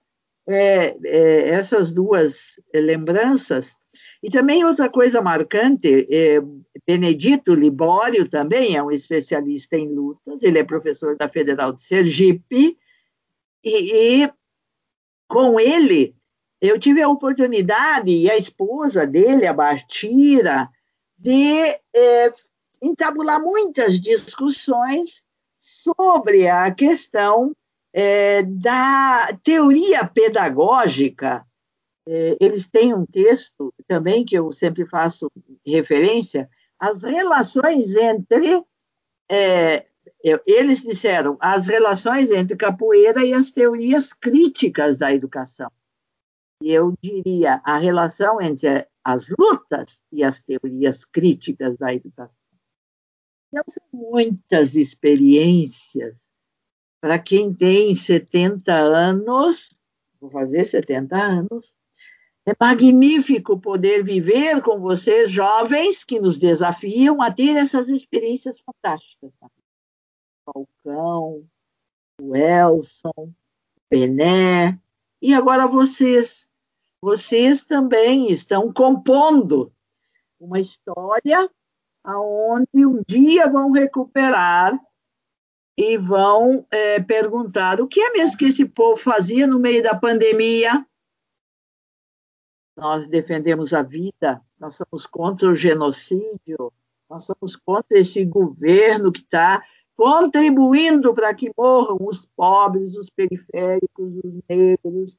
[0.48, 3.76] é, é, essas duas lembranças
[4.22, 6.40] e também outra coisa marcante, é,
[6.86, 12.76] Benedito Libório também é um especialista em lutas, ele é professor da Federal de Sergipe,
[13.62, 14.32] e, e
[15.28, 16.14] com ele
[16.60, 20.70] eu tive a oportunidade, e a esposa dele, a Bartira,
[21.18, 22.32] de é,
[22.82, 25.23] entabular muitas discussões
[25.64, 27.54] sobre a questão
[27.92, 31.46] é, da teoria pedagógica
[32.06, 35.30] é, eles têm um texto também que eu sempre faço
[35.66, 36.48] referência,
[36.78, 38.62] as relações entre.
[39.30, 39.86] É,
[40.46, 45.70] eles disseram as relações entre capoeira e as teorias críticas da educação.
[46.62, 52.43] E eu diria a relação entre as lutas e as teorias críticas da educação.
[53.68, 56.24] São muitas experiências
[57.00, 59.78] para quem tem 70 anos,
[60.18, 61.76] vou fazer 70 anos,
[62.46, 69.30] é magnífico poder viver com vocês, jovens, que nos desafiam a ter essas experiências fantásticas.
[70.46, 71.46] Falcão,
[72.20, 73.32] o Elson,
[73.88, 74.80] Pené,
[75.20, 76.48] e agora vocês.
[77.02, 79.70] Vocês também estão compondo
[80.40, 81.50] uma história
[82.04, 84.78] aonde um dia vão recuperar
[85.76, 89.94] e vão é, perguntar o que é mesmo que esse povo fazia no meio da
[89.94, 90.86] pandemia,
[92.76, 96.72] nós defendemos a vida, nós somos contra o genocídio,
[97.08, 99.62] nós somos contra esse governo que está
[99.96, 105.18] contribuindo para que morram os pobres, os periféricos, os negros.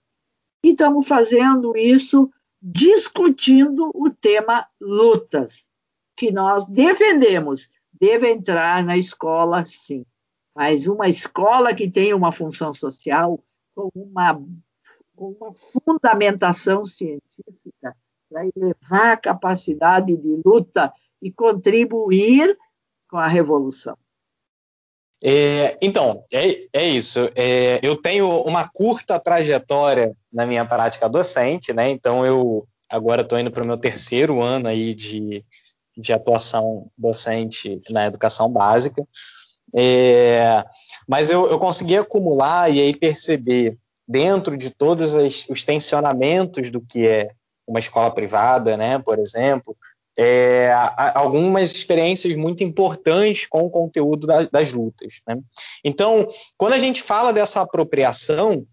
[0.64, 2.30] E estamos fazendo isso
[2.62, 5.68] discutindo o tema lutas,
[6.16, 7.70] que nós defendemos.
[7.94, 10.06] Deve entrar na escola, sim,
[10.56, 13.42] mas uma escola que tenha uma função social,
[13.74, 14.42] com uma
[15.18, 17.96] uma fundamentação científica
[18.30, 20.92] para elevar a capacidade de luta
[21.22, 22.58] e contribuir
[23.10, 23.98] com a revolução.
[25.24, 27.30] É, então, é, é isso.
[27.36, 31.90] É, eu tenho uma curta trajetória na minha prática docente, né?
[31.90, 35.44] Então, eu agora estou indo para o meu terceiro ano aí de,
[35.98, 39.06] de atuação docente na educação básica.
[39.76, 40.64] É,
[41.08, 43.78] mas eu, eu consegui acumular e aí perceber
[44.08, 45.14] dentro de todos
[45.50, 47.32] os tensionamentos do que é
[47.68, 49.76] uma escola privada, né, por exemplo,
[50.18, 50.74] é,
[51.14, 55.16] algumas experiências muito importantes com o conteúdo da, das lutas.
[55.28, 55.38] Né?
[55.84, 56.26] Então,
[56.58, 58.66] quando a gente fala dessa apropriação,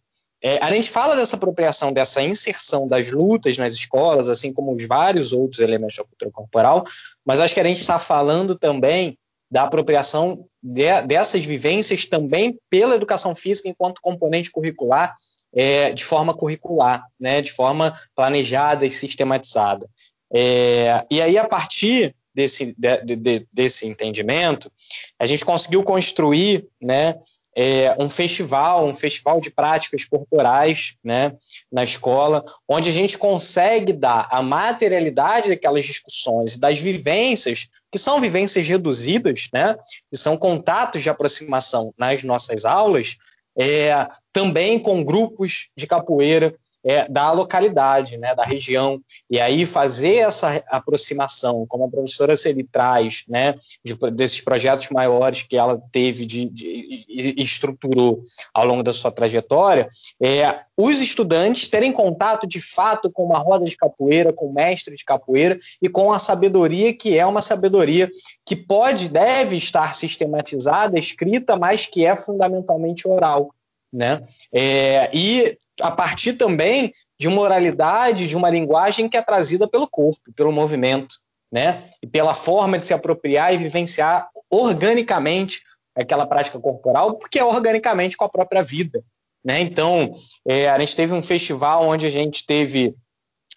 [0.43, 4.87] é, a gente fala dessa apropriação, dessa inserção das lutas nas escolas, assim como os
[4.87, 6.85] vários outros elementos da cultura corporal,
[7.25, 9.17] mas acho que a gente está falando também
[9.49, 15.15] da apropriação de, dessas vivências também pela educação física enquanto componente curricular,
[15.55, 19.89] é, de forma curricular, né, de forma planejada e sistematizada.
[20.35, 24.73] É, e aí, a partir desse, de, de, desse entendimento,
[25.19, 27.17] a gente conseguiu construir né,
[27.55, 31.35] é, um festival, um festival de práticas corporais né,
[31.71, 38.21] na escola, onde a gente consegue dar a materialidade daquelas discussões, das vivências, que são
[38.21, 39.77] vivências reduzidas, né,
[40.11, 43.17] que são contatos de aproximação nas nossas aulas,
[43.57, 50.17] é, também com grupos de capoeira é, da localidade, né, da região, e aí fazer
[50.17, 53.55] essa aproximação, como a professora Celi traz, né,
[53.85, 56.67] de, desses projetos maiores que ela teve de, de,
[57.09, 58.23] e estruturou
[58.53, 59.87] ao longo da sua trajetória,
[60.23, 64.97] é, os estudantes terem contato de fato com uma roda de capoeira, com o mestre
[64.97, 68.09] de capoeira e com a sabedoria que é uma sabedoria
[68.45, 73.55] que pode, deve estar sistematizada, escrita, mas que é fundamentalmente oral.
[73.93, 74.25] Né?
[74.53, 79.87] É, e a partir também de uma oralidade, de uma linguagem que é trazida pelo
[79.87, 81.17] corpo, pelo movimento,
[81.53, 81.85] né?
[82.03, 85.61] E pela forma de se apropriar e vivenciar organicamente
[85.95, 89.05] aquela prática corporal, porque é organicamente com a própria vida,
[89.45, 89.61] né?
[89.61, 90.11] Então,
[90.47, 92.95] é, a gente teve um festival onde a gente teve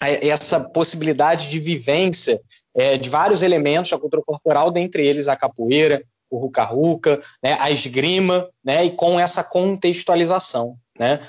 [0.01, 2.41] é, essa possibilidade de vivência
[2.75, 7.69] é, de vários elementos da cultura corporal, dentre eles a capoeira, o ruca-ruca, né, a
[7.71, 11.21] esgrima, né, e com essa contextualização, né,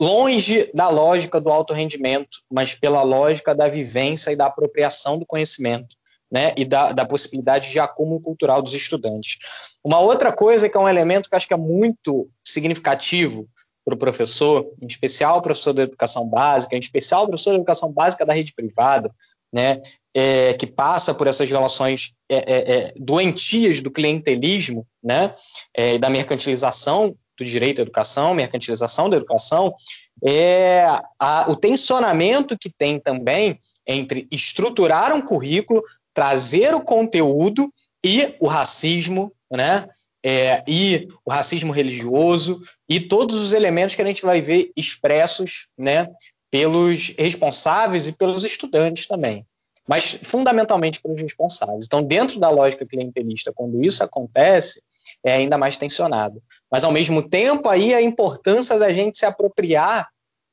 [0.00, 5.26] longe da lógica do alto rendimento, mas pela lógica da vivência e da apropriação do
[5.26, 5.96] conhecimento,
[6.30, 9.38] né, e da, da possibilidade de acúmulo cultural dos estudantes.
[9.84, 13.48] Uma outra coisa que é um elemento que acho que é muito significativo
[13.84, 17.56] para o professor, em especial o professor da educação básica, em especial o professor da
[17.56, 19.14] educação básica da rede privada,
[19.54, 19.80] né,
[20.12, 25.32] é, que passa por essas relações é, é, é doentias do clientelismo né,
[25.72, 29.72] é, da mercantilização do direito à educação, mercantilização da educação,
[30.24, 30.86] é
[31.18, 35.82] a, o tensionamento que tem também entre estruturar um currículo,
[36.12, 37.72] trazer o conteúdo
[38.04, 39.88] e o racismo, né?
[40.26, 45.66] É, e o racismo religioso e todos os elementos que a gente vai ver expressos,
[45.76, 46.08] né,
[46.54, 49.44] pelos responsáveis e pelos estudantes também,
[49.88, 51.86] mas fundamentalmente pelos responsáveis.
[51.86, 54.80] Então, dentro da lógica clientelista, quando isso acontece,
[55.24, 56.40] é ainda mais tensionado.
[56.70, 60.08] Mas, ao mesmo tempo, aí a importância da gente se apropriar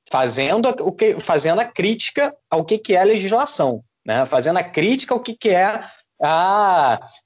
[0.10, 4.26] fazendo a, o que, fazendo a crítica ao que, que é legislação, né?
[4.26, 5.84] fazendo a crítica ao que, que é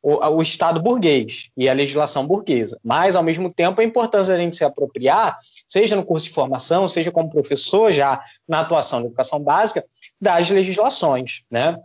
[0.01, 2.79] o, o, Estado burguês e a legislação burguesa.
[2.83, 5.37] Mas, ao mesmo tempo, a importância da gente se apropriar,
[5.67, 9.83] seja no curso de formação, seja como professor já na atuação da educação básica,
[10.19, 11.77] das legislações, né?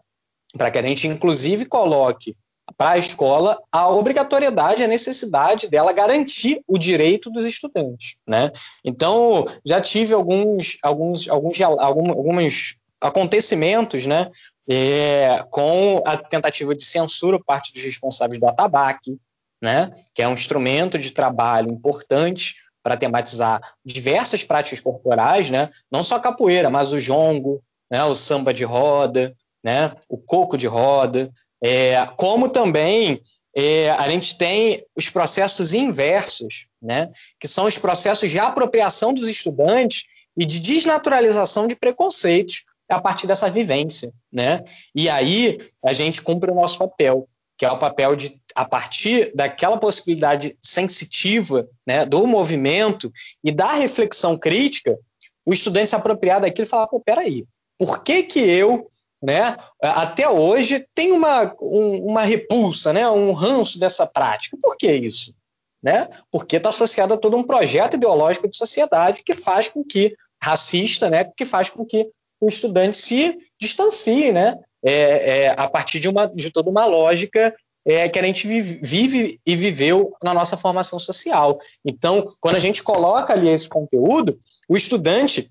[0.56, 2.36] Para que a gente, inclusive, coloque
[2.76, 8.52] para a escola a obrigatoriedade, a necessidade dela garantir o direito dos estudantes, né?
[8.84, 14.30] Então, já tive alguns, alguns, alguns, alguns acontecimentos, né,
[14.72, 19.18] é, com a tentativa de censura por parte dos responsáveis do atabaque,
[19.60, 26.04] né, que é um instrumento de trabalho importante para tematizar diversas práticas corporais, né, não
[26.04, 27.60] só a capoeira, mas o jongo,
[27.90, 33.20] né, o samba de roda, né, o coco de roda, é, como também
[33.54, 37.10] é, a gente tem os processos inversos, né,
[37.40, 40.04] que são os processos de apropriação dos estudantes
[40.36, 44.62] e de desnaturalização de preconceitos a partir dessa vivência, né?
[44.94, 49.32] E aí a gente cumpre o nosso papel, que é o papel de, a partir
[49.34, 53.12] daquela possibilidade sensitiva, né, do movimento
[53.44, 54.98] e da reflexão crítica,
[55.44, 57.44] o estudante se apropriar daquilo e falar, pô, peraí,
[57.78, 58.88] por que que eu,
[59.22, 64.56] né, até hoje tenho uma, um, uma repulsa, né, um ranço dessa prática?
[64.60, 65.34] Por que isso?
[65.82, 66.08] Né?
[66.30, 71.10] Porque está associado a todo um projeto ideológico de sociedade que faz com que racista,
[71.10, 72.08] né, que faz com que
[72.40, 74.56] o estudante se distancie, né?
[74.82, 77.54] É, é, a partir de, uma, de toda uma lógica
[77.84, 81.58] é, que a gente vive, e viveu na nossa formação social.
[81.84, 84.38] Então, quando a gente coloca ali esse conteúdo,
[84.68, 85.50] o estudante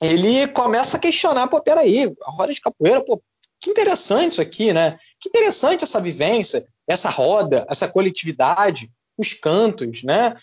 [0.00, 3.20] ele começa a questionar, pô, peraí, a roda de capoeira, pô,
[3.60, 4.96] que interessante isso aqui, né?
[5.20, 10.34] Que interessante essa vivência, essa roda, essa coletividade, os cantos, né?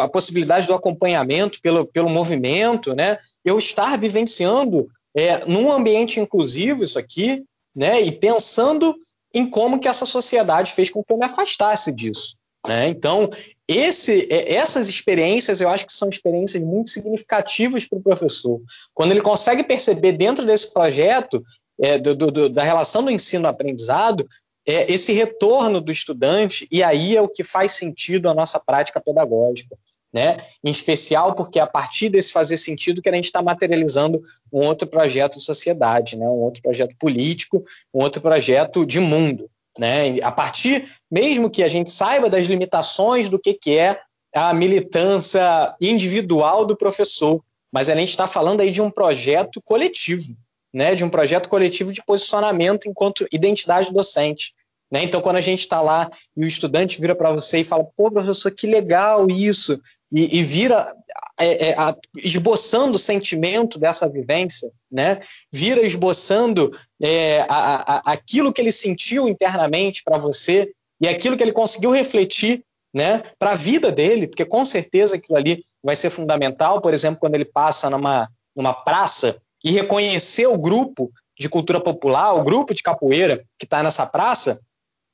[0.00, 3.18] A possibilidade do acompanhamento pelo, pelo movimento, né?
[3.44, 8.94] Eu estar vivenciando é, num ambiente inclusivo isso aqui, né, e pensando
[9.32, 12.36] em como que essa sociedade fez com que eu me afastasse disso.
[12.66, 12.88] Né?
[12.88, 13.30] Então,
[13.66, 18.60] esse, é, essas experiências eu acho que são experiências muito significativas para o professor.
[18.92, 21.42] Quando ele consegue perceber dentro desse projeto,
[21.80, 24.28] é, do, do, da relação do ensino-aprendizado,
[24.66, 29.00] é, esse retorno do estudante, e aí é o que faz sentido a nossa prática
[29.00, 29.76] pedagógica.
[30.12, 30.38] Né?
[30.62, 34.20] Em especial porque a partir desse fazer sentido que a gente está materializando
[34.52, 36.26] um outro projeto de sociedade, né?
[36.26, 37.62] Um outro projeto político,
[37.94, 40.20] um outro projeto de mundo, né?
[40.22, 44.00] A partir, mesmo que a gente saiba das limitações do que, que é
[44.34, 47.42] a militância individual do professor,
[47.72, 50.34] mas a gente está falando aí de um projeto coletivo,
[50.74, 50.94] né?
[50.94, 54.52] De um projeto coletivo de posicionamento enquanto identidade docente.
[54.90, 55.04] Né?
[55.04, 58.10] Então, quando a gente está lá e o estudante vira para você e fala, pô,
[58.10, 59.80] professor, que legal isso,
[60.12, 60.92] e, e vira
[61.38, 65.20] é, é, a, esboçando o sentimento dessa vivência, né?
[65.52, 71.42] vira esboçando é, a, a, aquilo que ele sentiu internamente para você e aquilo que
[71.42, 76.10] ele conseguiu refletir né, para a vida dele, porque com certeza aquilo ali vai ser
[76.10, 81.80] fundamental, por exemplo, quando ele passa numa, numa praça e reconhecer o grupo de cultura
[81.80, 84.60] popular, o grupo de capoeira que está nessa praça,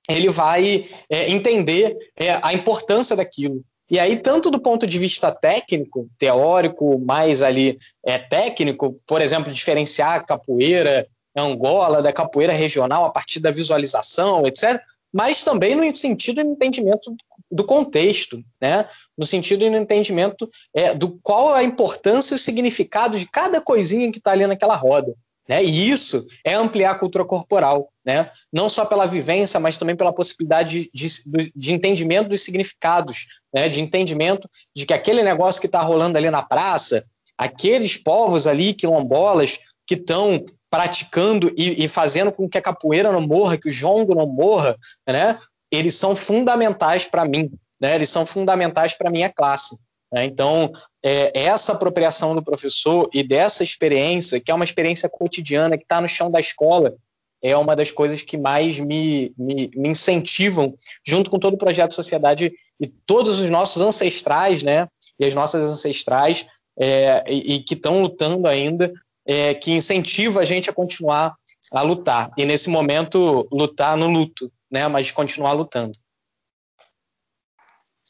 [0.09, 3.63] ele vai é, entender é, a importância daquilo.
[3.89, 9.53] E aí, tanto do ponto de vista técnico, teórico, mais ali é, técnico, por exemplo,
[9.53, 11.07] diferenciar a capoeira
[11.37, 14.81] Angola da capoeira regional a partir da visualização, etc.,
[15.13, 17.15] mas também no sentido e entendimento
[17.51, 18.87] do contexto, né?
[19.17, 23.61] no sentido e no entendimento é, do qual a importância e o significado de cada
[23.61, 25.15] coisinha que está ali naquela roda.
[25.49, 25.63] Né?
[25.65, 28.31] E isso é ampliar a cultura corporal, né?
[28.53, 33.69] não só pela vivência, mas também pela possibilidade de, de, de entendimento dos significados, né?
[33.69, 37.05] de entendimento de que aquele negócio que está rolando ali na praça,
[37.39, 43.21] aqueles povos ali, quilombolas, que estão praticando e, e, fazendo com que a capoeira não
[43.21, 45.39] morra, que o jongo não morra, né?
[45.71, 47.51] eles são fundamentais para mim,
[47.81, 47.95] né?
[47.95, 49.79] eles são fundamentais para a minha classe.
[50.13, 50.25] Né?
[50.25, 50.73] Então,
[51.03, 56.01] é, essa apropriação do professor e dessa experiência, que é uma experiência cotidiana, que está
[56.01, 56.95] no chão da escola,
[57.43, 60.75] é uma das coisas que mais me, me, me, incentivam,
[61.07, 64.89] junto com todo o projeto Sociedade e todos os nossos ancestrais, né,
[65.19, 66.47] e as nossas ancestrais,
[66.79, 68.93] é, e, e, que estão lutando ainda,
[69.25, 71.37] é, que incentiva a gente a continuar
[71.71, 72.31] a lutar.
[72.37, 75.99] E nesse momento, lutar no luto, né, mas continuar lutando.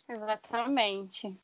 [0.08, 1.34] Exatamente.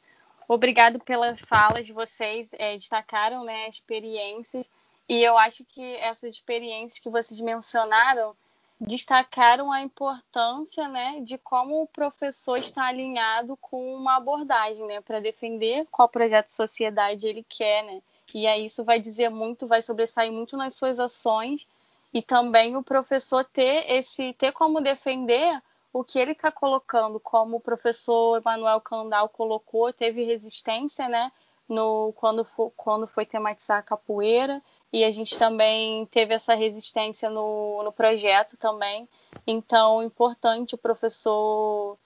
[0.49, 4.67] Obrigado pelas falas de vocês, é, destacaram né, experiências,
[5.09, 8.35] e eu acho que essas experiências que vocês mencionaram
[8.81, 15.21] destacaram a importância né, de como o professor está alinhado com uma abordagem né, para
[15.21, 17.85] defender qual projeto de sociedade ele quer.
[17.85, 18.03] Né?
[18.35, 21.67] E aí isso vai dizer muito, vai sobressair muito nas suas ações
[22.13, 25.63] e também o professor ter esse ter como defender
[25.93, 31.31] o que ele está colocando, como o professor Emanuel Candal colocou, teve resistência, né?
[31.69, 34.63] No, quando, for, quando foi tematizar a capoeira,
[34.93, 39.09] e a gente também teve essa resistência no, no projeto também.
[39.47, 41.97] Então, importante o professor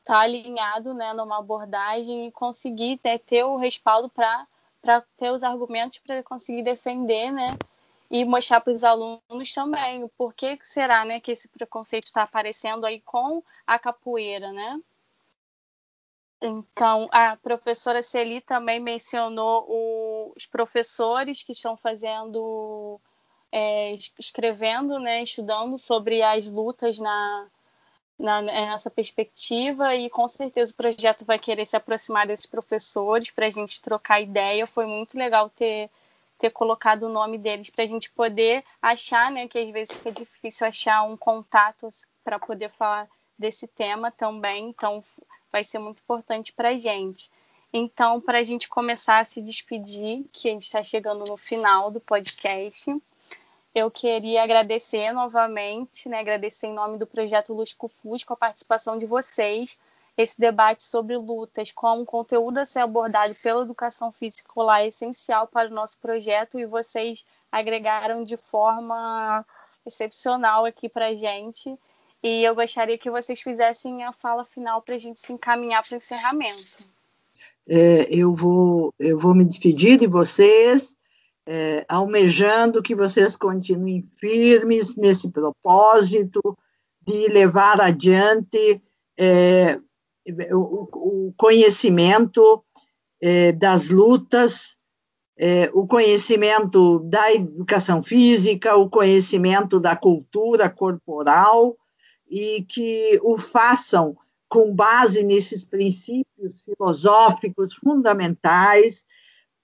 [0.00, 4.46] estar tá alinhado né, numa abordagem e conseguir né, ter o respaldo para
[5.16, 7.56] ter os argumentos para conseguir defender né,
[8.10, 12.84] e mostrar para os alunos também porquê que será né, que esse preconceito está aparecendo
[12.86, 14.80] aí com a capoeira, né?
[16.40, 23.00] Então, a professora Celi também mencionou os professores que estão fazendo,
[23.50, 27.48] é, escrevendo, né, estudando sobre as lutas na,
[28.18, 33.46] na, nessa perspectiva e com certeza o projeto vai querer se aproximar desses professores para
[33.46, 34.66] a gente trocar ideia.
[34.66, 35.90] Foi muito legal ter
[36.38, 39.48] ter colocado o nome deles para a gente poder achar, né?
[39.48, 41.88] Que às vezes fica difícil achar um contato
[42.24, 43.08] para poder falar
[43.38, 44.68] desse tema também.
[44.68, 45.02] Então,
[45.50, 47.30] vai ser muito importante para a gente.
[47.72, 51.90] Então, para a gente começar a se despedir, que a gente está chegando no final
[51.90, 52.94] do podcast,
[53.74, 59.04] eu queria agradecer novamente, né, agradecer em nome do projeto Lusco Fusco a participação de
[59.04, 59.76] vocês,
[60.16, 64.88] esse debate sobre lutas com um conteúdo a ser abordado pela educação física escolar é
[64.88, 69.44] essencial para o nosso projeto e vocês agregaram de forma
[69.84, 71.76] excepcional aqui para gente.
[72.22, 75.94] E eu gostaria que vocês fizessem a fala final para a gente se encaminhar para
[75.94, 76.84] o encerramento.
[77.68, 80.96] É, eu, vou, eu vou me despedir de vocês,
[81.44, 86.56] é, almejando que vocês continuem firmes nesse propósito
[87.02, 88.80] de levar adiante
[89.16, 89.78] é,
[90.52, 92.64] o, o conhecimento
[93.20, 94.76] é, das lutas,
[95.38, 101.76] é, o conhecimento da educação física, o conhecimento da cultura corporal
[102.28, 104.16] e que o façam
[104.48, 109.04] com base nesses princípios filosóficos fundamentais,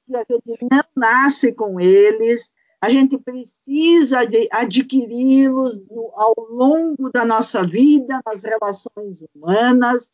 [0.06, 4.20] que a gente não nasce com eles, a gente precisa
[4.50, 5.80] adquiri-los
[6.14, 10.12] ao longo da nossa vida, nas relações humanas,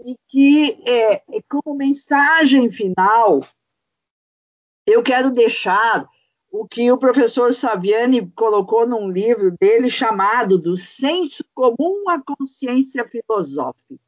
[0.00, 3.40] e que, é, como mensagem final,
[4.86, 6.08] eu quero deixar
[6.50, 13.06] o que o professor Saviani colocou num livro dele chamado Do Senso Comum à Consciência
[13.08, 13.98] Filosófica.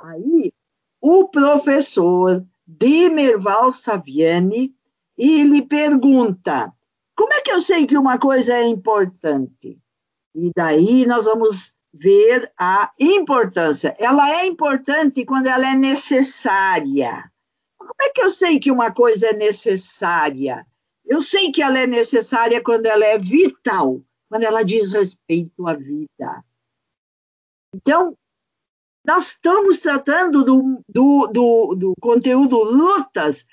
[0.00, 0.52] Aí,
[1.00, 4.74] o professor Demerval Saviani,
[5.16, 6.72] ele pergunta,
[7.14, 9.78] como é que eu sei que uma coisa é importante?
[10.34, 13.94] E daí nós vamos ver a importância.
[13.98, 17.30] Ela é importante quando ela é necessária.
[17.78, 20.66] Como é que eu sei que uma coisa é necessária?
[21.04, 25.74] Eu sei que ela é necessária quando ela é vital, quando ela diz respeito à
[25.74, 26.44] vida.
[27.74, 28.16] Então,
[29.06, 33.46] nós estamos tratando do, do, do, do conteúdo lutas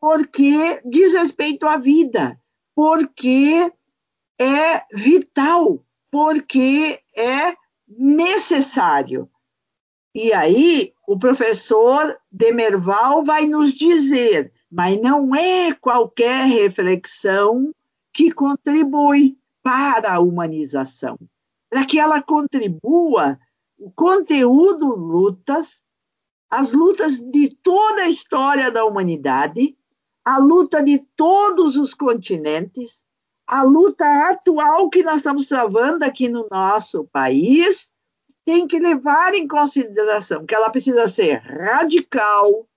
[0.00, 2.38] porque diz respeito à vida,
[2.74, 3.72] porque
[4.38, 7.56] é vital, porque é
[7.88, 9.28] necessário.
[10.14, 17.72] E aí, o professor Demerval vai nos dizer, mas não é qualquer reflexão
[18.12, 21.18] que contribui para a humanização.
[21.70, 23.38] Para que ela contribua,
[23.78, 25.82] o conteúdo lutas,
[26.50, 29.76] as lutas de toda a história da humanidade,
[30.24, 33.02] a luta de todos os continentes,
[33.48, 37.90] a luta atual que nós estamos travando aqui no nosso país
[38.44, 42.68] tem que levar em consideração que ela precisa ser radical,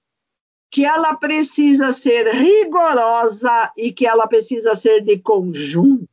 [0.72, 6.08] que ela precisa ser rigorosa e que ela precisa ser de conjunto.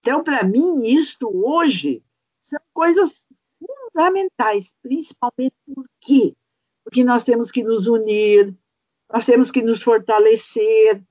[0.00, 2.04] Então, para mim, isto hoje
[2.42, 3.26] são coisas
[3.58, 6.34] fundamentais, principalmente por quê?
[6.84, 8.54] Porque nós temos que nos unir,
[9.10, 11.02] nós temos que nos fortalecer,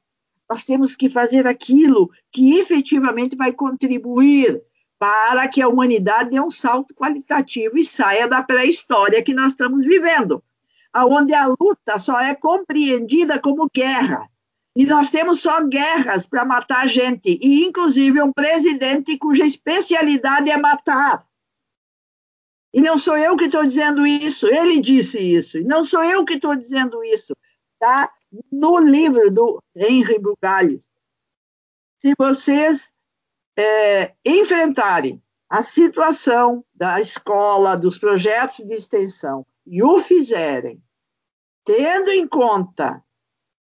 [0.49, 4.61] nós temos que fazer aquilo que efetivamente vai contribuir
[4.97, 9.83] para que a humanidade dê um salto qualitativo e saia da pré-história que nós estamos
[9.83, 10.43] vivendo,
[10.93, 14.29] aonde a luta só é compreendida como guerra.
[14.75, 20.57] E nós temos só guerras para matar gente, e inclusive um presidente cuja especialidade é
[20.57, 21.25] matar.
[22.73, 26.25] E não sou eu que estou dizendo isso, ele disse isso, e não sou eu
[26.25, 27.33] que estou dizendo isso.
[27.73, 28.11] Está
[28.51, 30.89] no livro do Henry Bugalhos.
[31.99, 32.91] Se vocês
[33.57, 40.81] é, enfrentarem a situação da escola, dos projetos de extensão, e o fizerem,
[41.63, 43.03] tendo em conta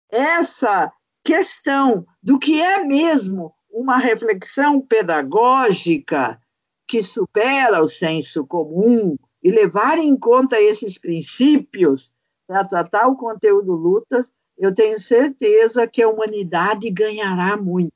[0.10, 0.92] essa
[1.24, 6.42] questão do que é mesmo uma reflexão pedagógica
[6.88, 12.14] que supera o senso comum e levar em conta esses princípios
[12.46, 14.32] para tratar o conteúdo lutas,
[14.62, 17.92] eu tenho certeza que a humanidade ganhará muito.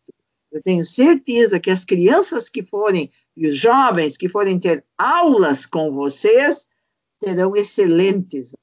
[0.51, 5.67] Eu tenho certeza que as crianças que forem e os jovens que forem ter aulas
[5.67, 6.67] com vocês
[7.19, 8.55] terão excelentes.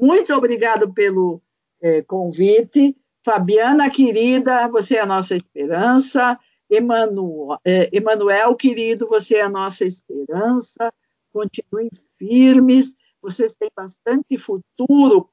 [0.00, 1.42] Muito obrigado pelo
[1.82, 2.96] é, convite.
[3.22, 6.38] Fabiana, querida, você é a nossa esperança.
[6.70, 10.90] Emanuel, é, Emanuel, querido, você é a nossa esperança.
[11.30, 15.28] Continuem firmes, vocês têm bastante futuro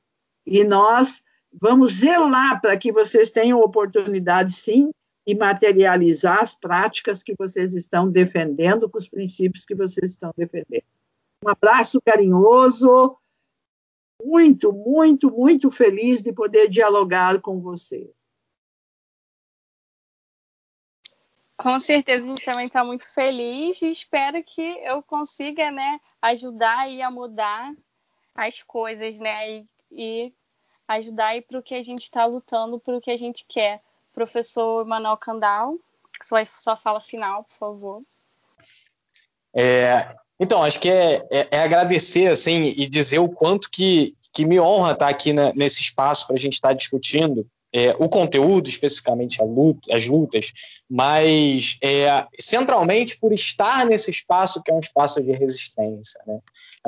[0.46, 4.92] e nós Vamos zelar para que vocês tenham oportunidade, sim,
[5.28, 10.86] de materializar as práticas que vocês estão defendendo, com os princípios que vocês estão defendendo.
[11.44, 13.18] Um abraço carinhoso,
[14.24, 18.10] muito, muito, muito feliz de poder dialogar com vocês.
[21.58, 26.90] Com certeza a gente também está muito feliz e espero que eu consiga, né, ajudar
[26.90, 27.76] e a mudar
[28.34, 30.34] as coisas, né, e, e
[30.90, 33.82] ajudar aí para o que a gente está lutando, para o que a gente quer.
[34.12, 35.76] Professor Manuel Candal,
[36.24, 38.02] sua, sua fala final, por favor.
[39.54, 44.46] É, então, acho que é, é, é, agradecer assim, e dizer o quanto que, que
[44.46, 48.68] me honra estar aqui na, nesse espaço para a gente estar discutindo é, o conteúdo,
[48.68, 50.52] especificamente luta, as lutas,
[50.90, 56.20] mas é, centralmente por estar nesse espaço que é um espaço de resistência.
[56.26, 56.40] Né?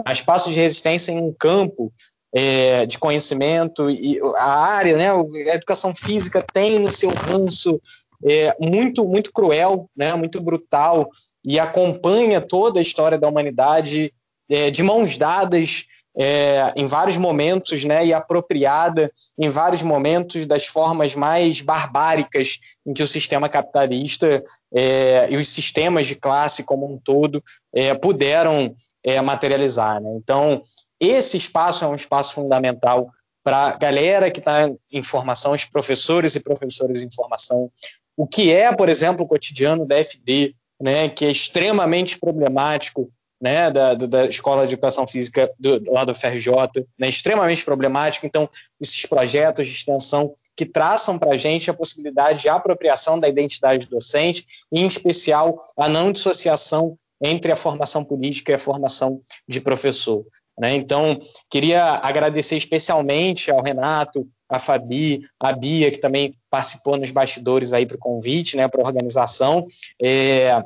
[0.04, 1.94] É um espaço de resistência em um campo
[2.34, 7.82] é, de conhecimento e a área, né, a educação física tem no seu ranço
[8.24, 11.10] é, muito muito cruel, né, muito brutal
[11.44, 14.14] e acompanha toda a história da humanidade
[14.50, 15.86] é, de mãos dadas
[16.16, 22.94] é, em vários momentos, né, e apropriada em vários momentos das formas mais barbáricas em
[22.94, 24.44] que o sistema capitalista
[24.74, 27.42] é, e os sistemas de classe como um todo
[27.74, 30.02] é, puderam é, materializar.
[30.02, 30.12] Né?
[30.18, 30.62] Então,
[31.02, 33.10] esse espaço é um espaço fundamental
[33.44, 37.72] para a galera que está em formação, os professores e professoras em formação.
[38.16, 43.12] O que é, por exemplo, o cotidiano da FD, né, que é extremamente problemático
[43.42, 46.52] né, da, da, Escola de Educação Física do, lá do FRJ,
[47.00, 48.28] né, extremamente problemático.
[48.28, 48.48] Então,
[48.80, 53.88] esses projetos de extensão que traçam para a gente a possibilidade de apropriação da identidade
[53.88, 60.24] docente, em especial a não dissociação entre a formação política e a formação de professor.
[60.62, 60.76] Né?
[60.76, 61.20] Então,
[61.50, 67.88] queria agradecer especialmente ao Renato, a Fabi, a Bia, que também participou nos bastidores aí
[67.88, 69.66] para o convite, né, para a organização.
[70.00, 70.64] É,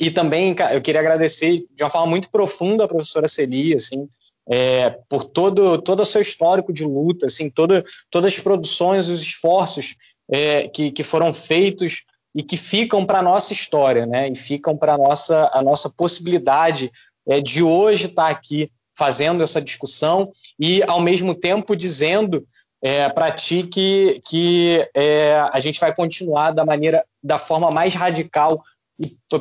[0.00, 4.08] e também eu queria agradecer de uma forma muito profunda a professora Celi, assim,
[4.48, 9.20] é, por todo, todo o seu histórico de luta, assim, toda, todas as produções, os
[9.20, 9.94] esforços
[10.28, 12.04] é, que, que foram feitos
[12.34, 14.28] e que ficam para a nossa história, né?
[14.28, 16.90] E ficam para a nossa, a nossa possibilidade
[17.28, 22.46] é, de hoje estar tá aqui fazendo essa discussão e, ao mesmo tempo, dizendo
[22.82, 27.94] é, para ti que, que é, a gente vai continuar da maneira, da forma mais
[27.94, 28.62] radical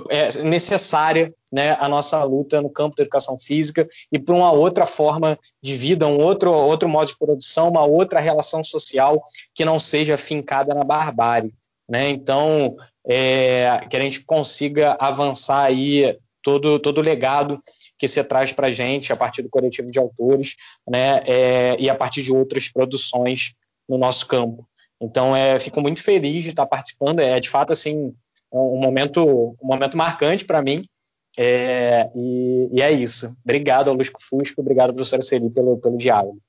[0.10, 4.86] é necessária né, a nossa luta no campo da educação física e para uma outra
[4.86, 9.22] forma de vida, um outro, outro modo de produção, uma outra relação social
[9.54, 11.54] que não seja fincada na barbárie.
[11.88, 12.10] Né?
[12.10, 12.76] Então,
[13.08, 17.62] é, que a gente consiga avançar aí todo, todo o legado
[18.04, 21.90] que você traz para a gente a partir do coletivo de autores né, é, e
[21.90, 23.54] a partir de outras produções
[23.88, 24.68] no nosso campo.
[25.02, 27.22] Então, é, fico muito feliz de estar participando.
[27.22, 28.14] É de fato assim
[28.52, 30.84] um momento, um momento marcante para mim.
[31.38, 33.38] É, e, e, é isso.
[33.42, 36.40] Obrigado ao Lusco Fusco, obrigado, professora Celi, pelo, pelo diálogo.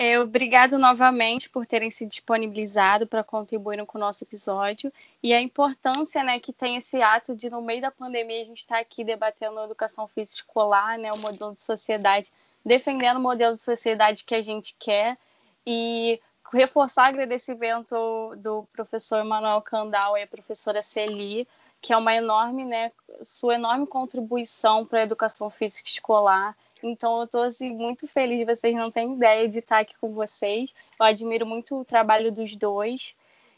[0.00, 5.40] É, obrigado novamente por terem se disponibilizado para contribuir com o nosso episódio e a
[5.40, 8.80] importância né, que tem esse ato de, no meio da pandemia, a gente estar tá
[8.80, 12.30] aqui debatendo a educação física escolar, né, o modelo de sociedade,
[12.64, 15.18] defendendo o modelo de sociedade que a gente quer
[15.66, 16.20] e
[16.52, 21.44] reforçar o agradecimento do professor Manuel Candal e a professora Celi,
[21.82, 22.92] que é uma enorme, né,
[23.24, 26.56] sua enorme contribuição para a educação física escolar.
[26.82, 30.72] Então, eu estou assim, muito feliz, vocês não têm ideia de estar aqui com vocês.
[30.98, 33.14] Eu admiro muito o trabalho dos dois.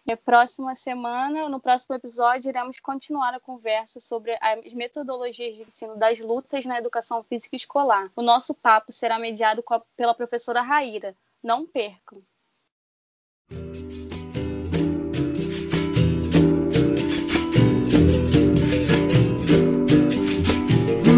[0.06, 5.96] Na próxima semana, no próximo episódio, iremos continuar a conversa sobre as metodologias de ensino
[5.96, 8.10] das lutas na educação física escolar.
[8.16, 9.62] O nosso papo será mediado
[9.96, 11.14] pela professora Raíra.
[11.42, 12.22] Não percam!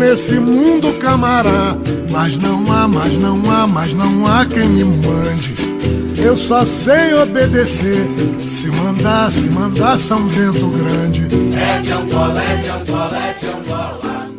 [0.03, 1.77] Nesse mundo camará.
[2.11, 5.55] Mas não há, mas não há, mas não há quem me mande.
[6.19, 8.07] Eu só sei obedecer.
[8.47, 11.29] Se mandar, se mandar, São Vento Grande.
[11.57, 14.33] É de Angola, é de Angola, é de Angola.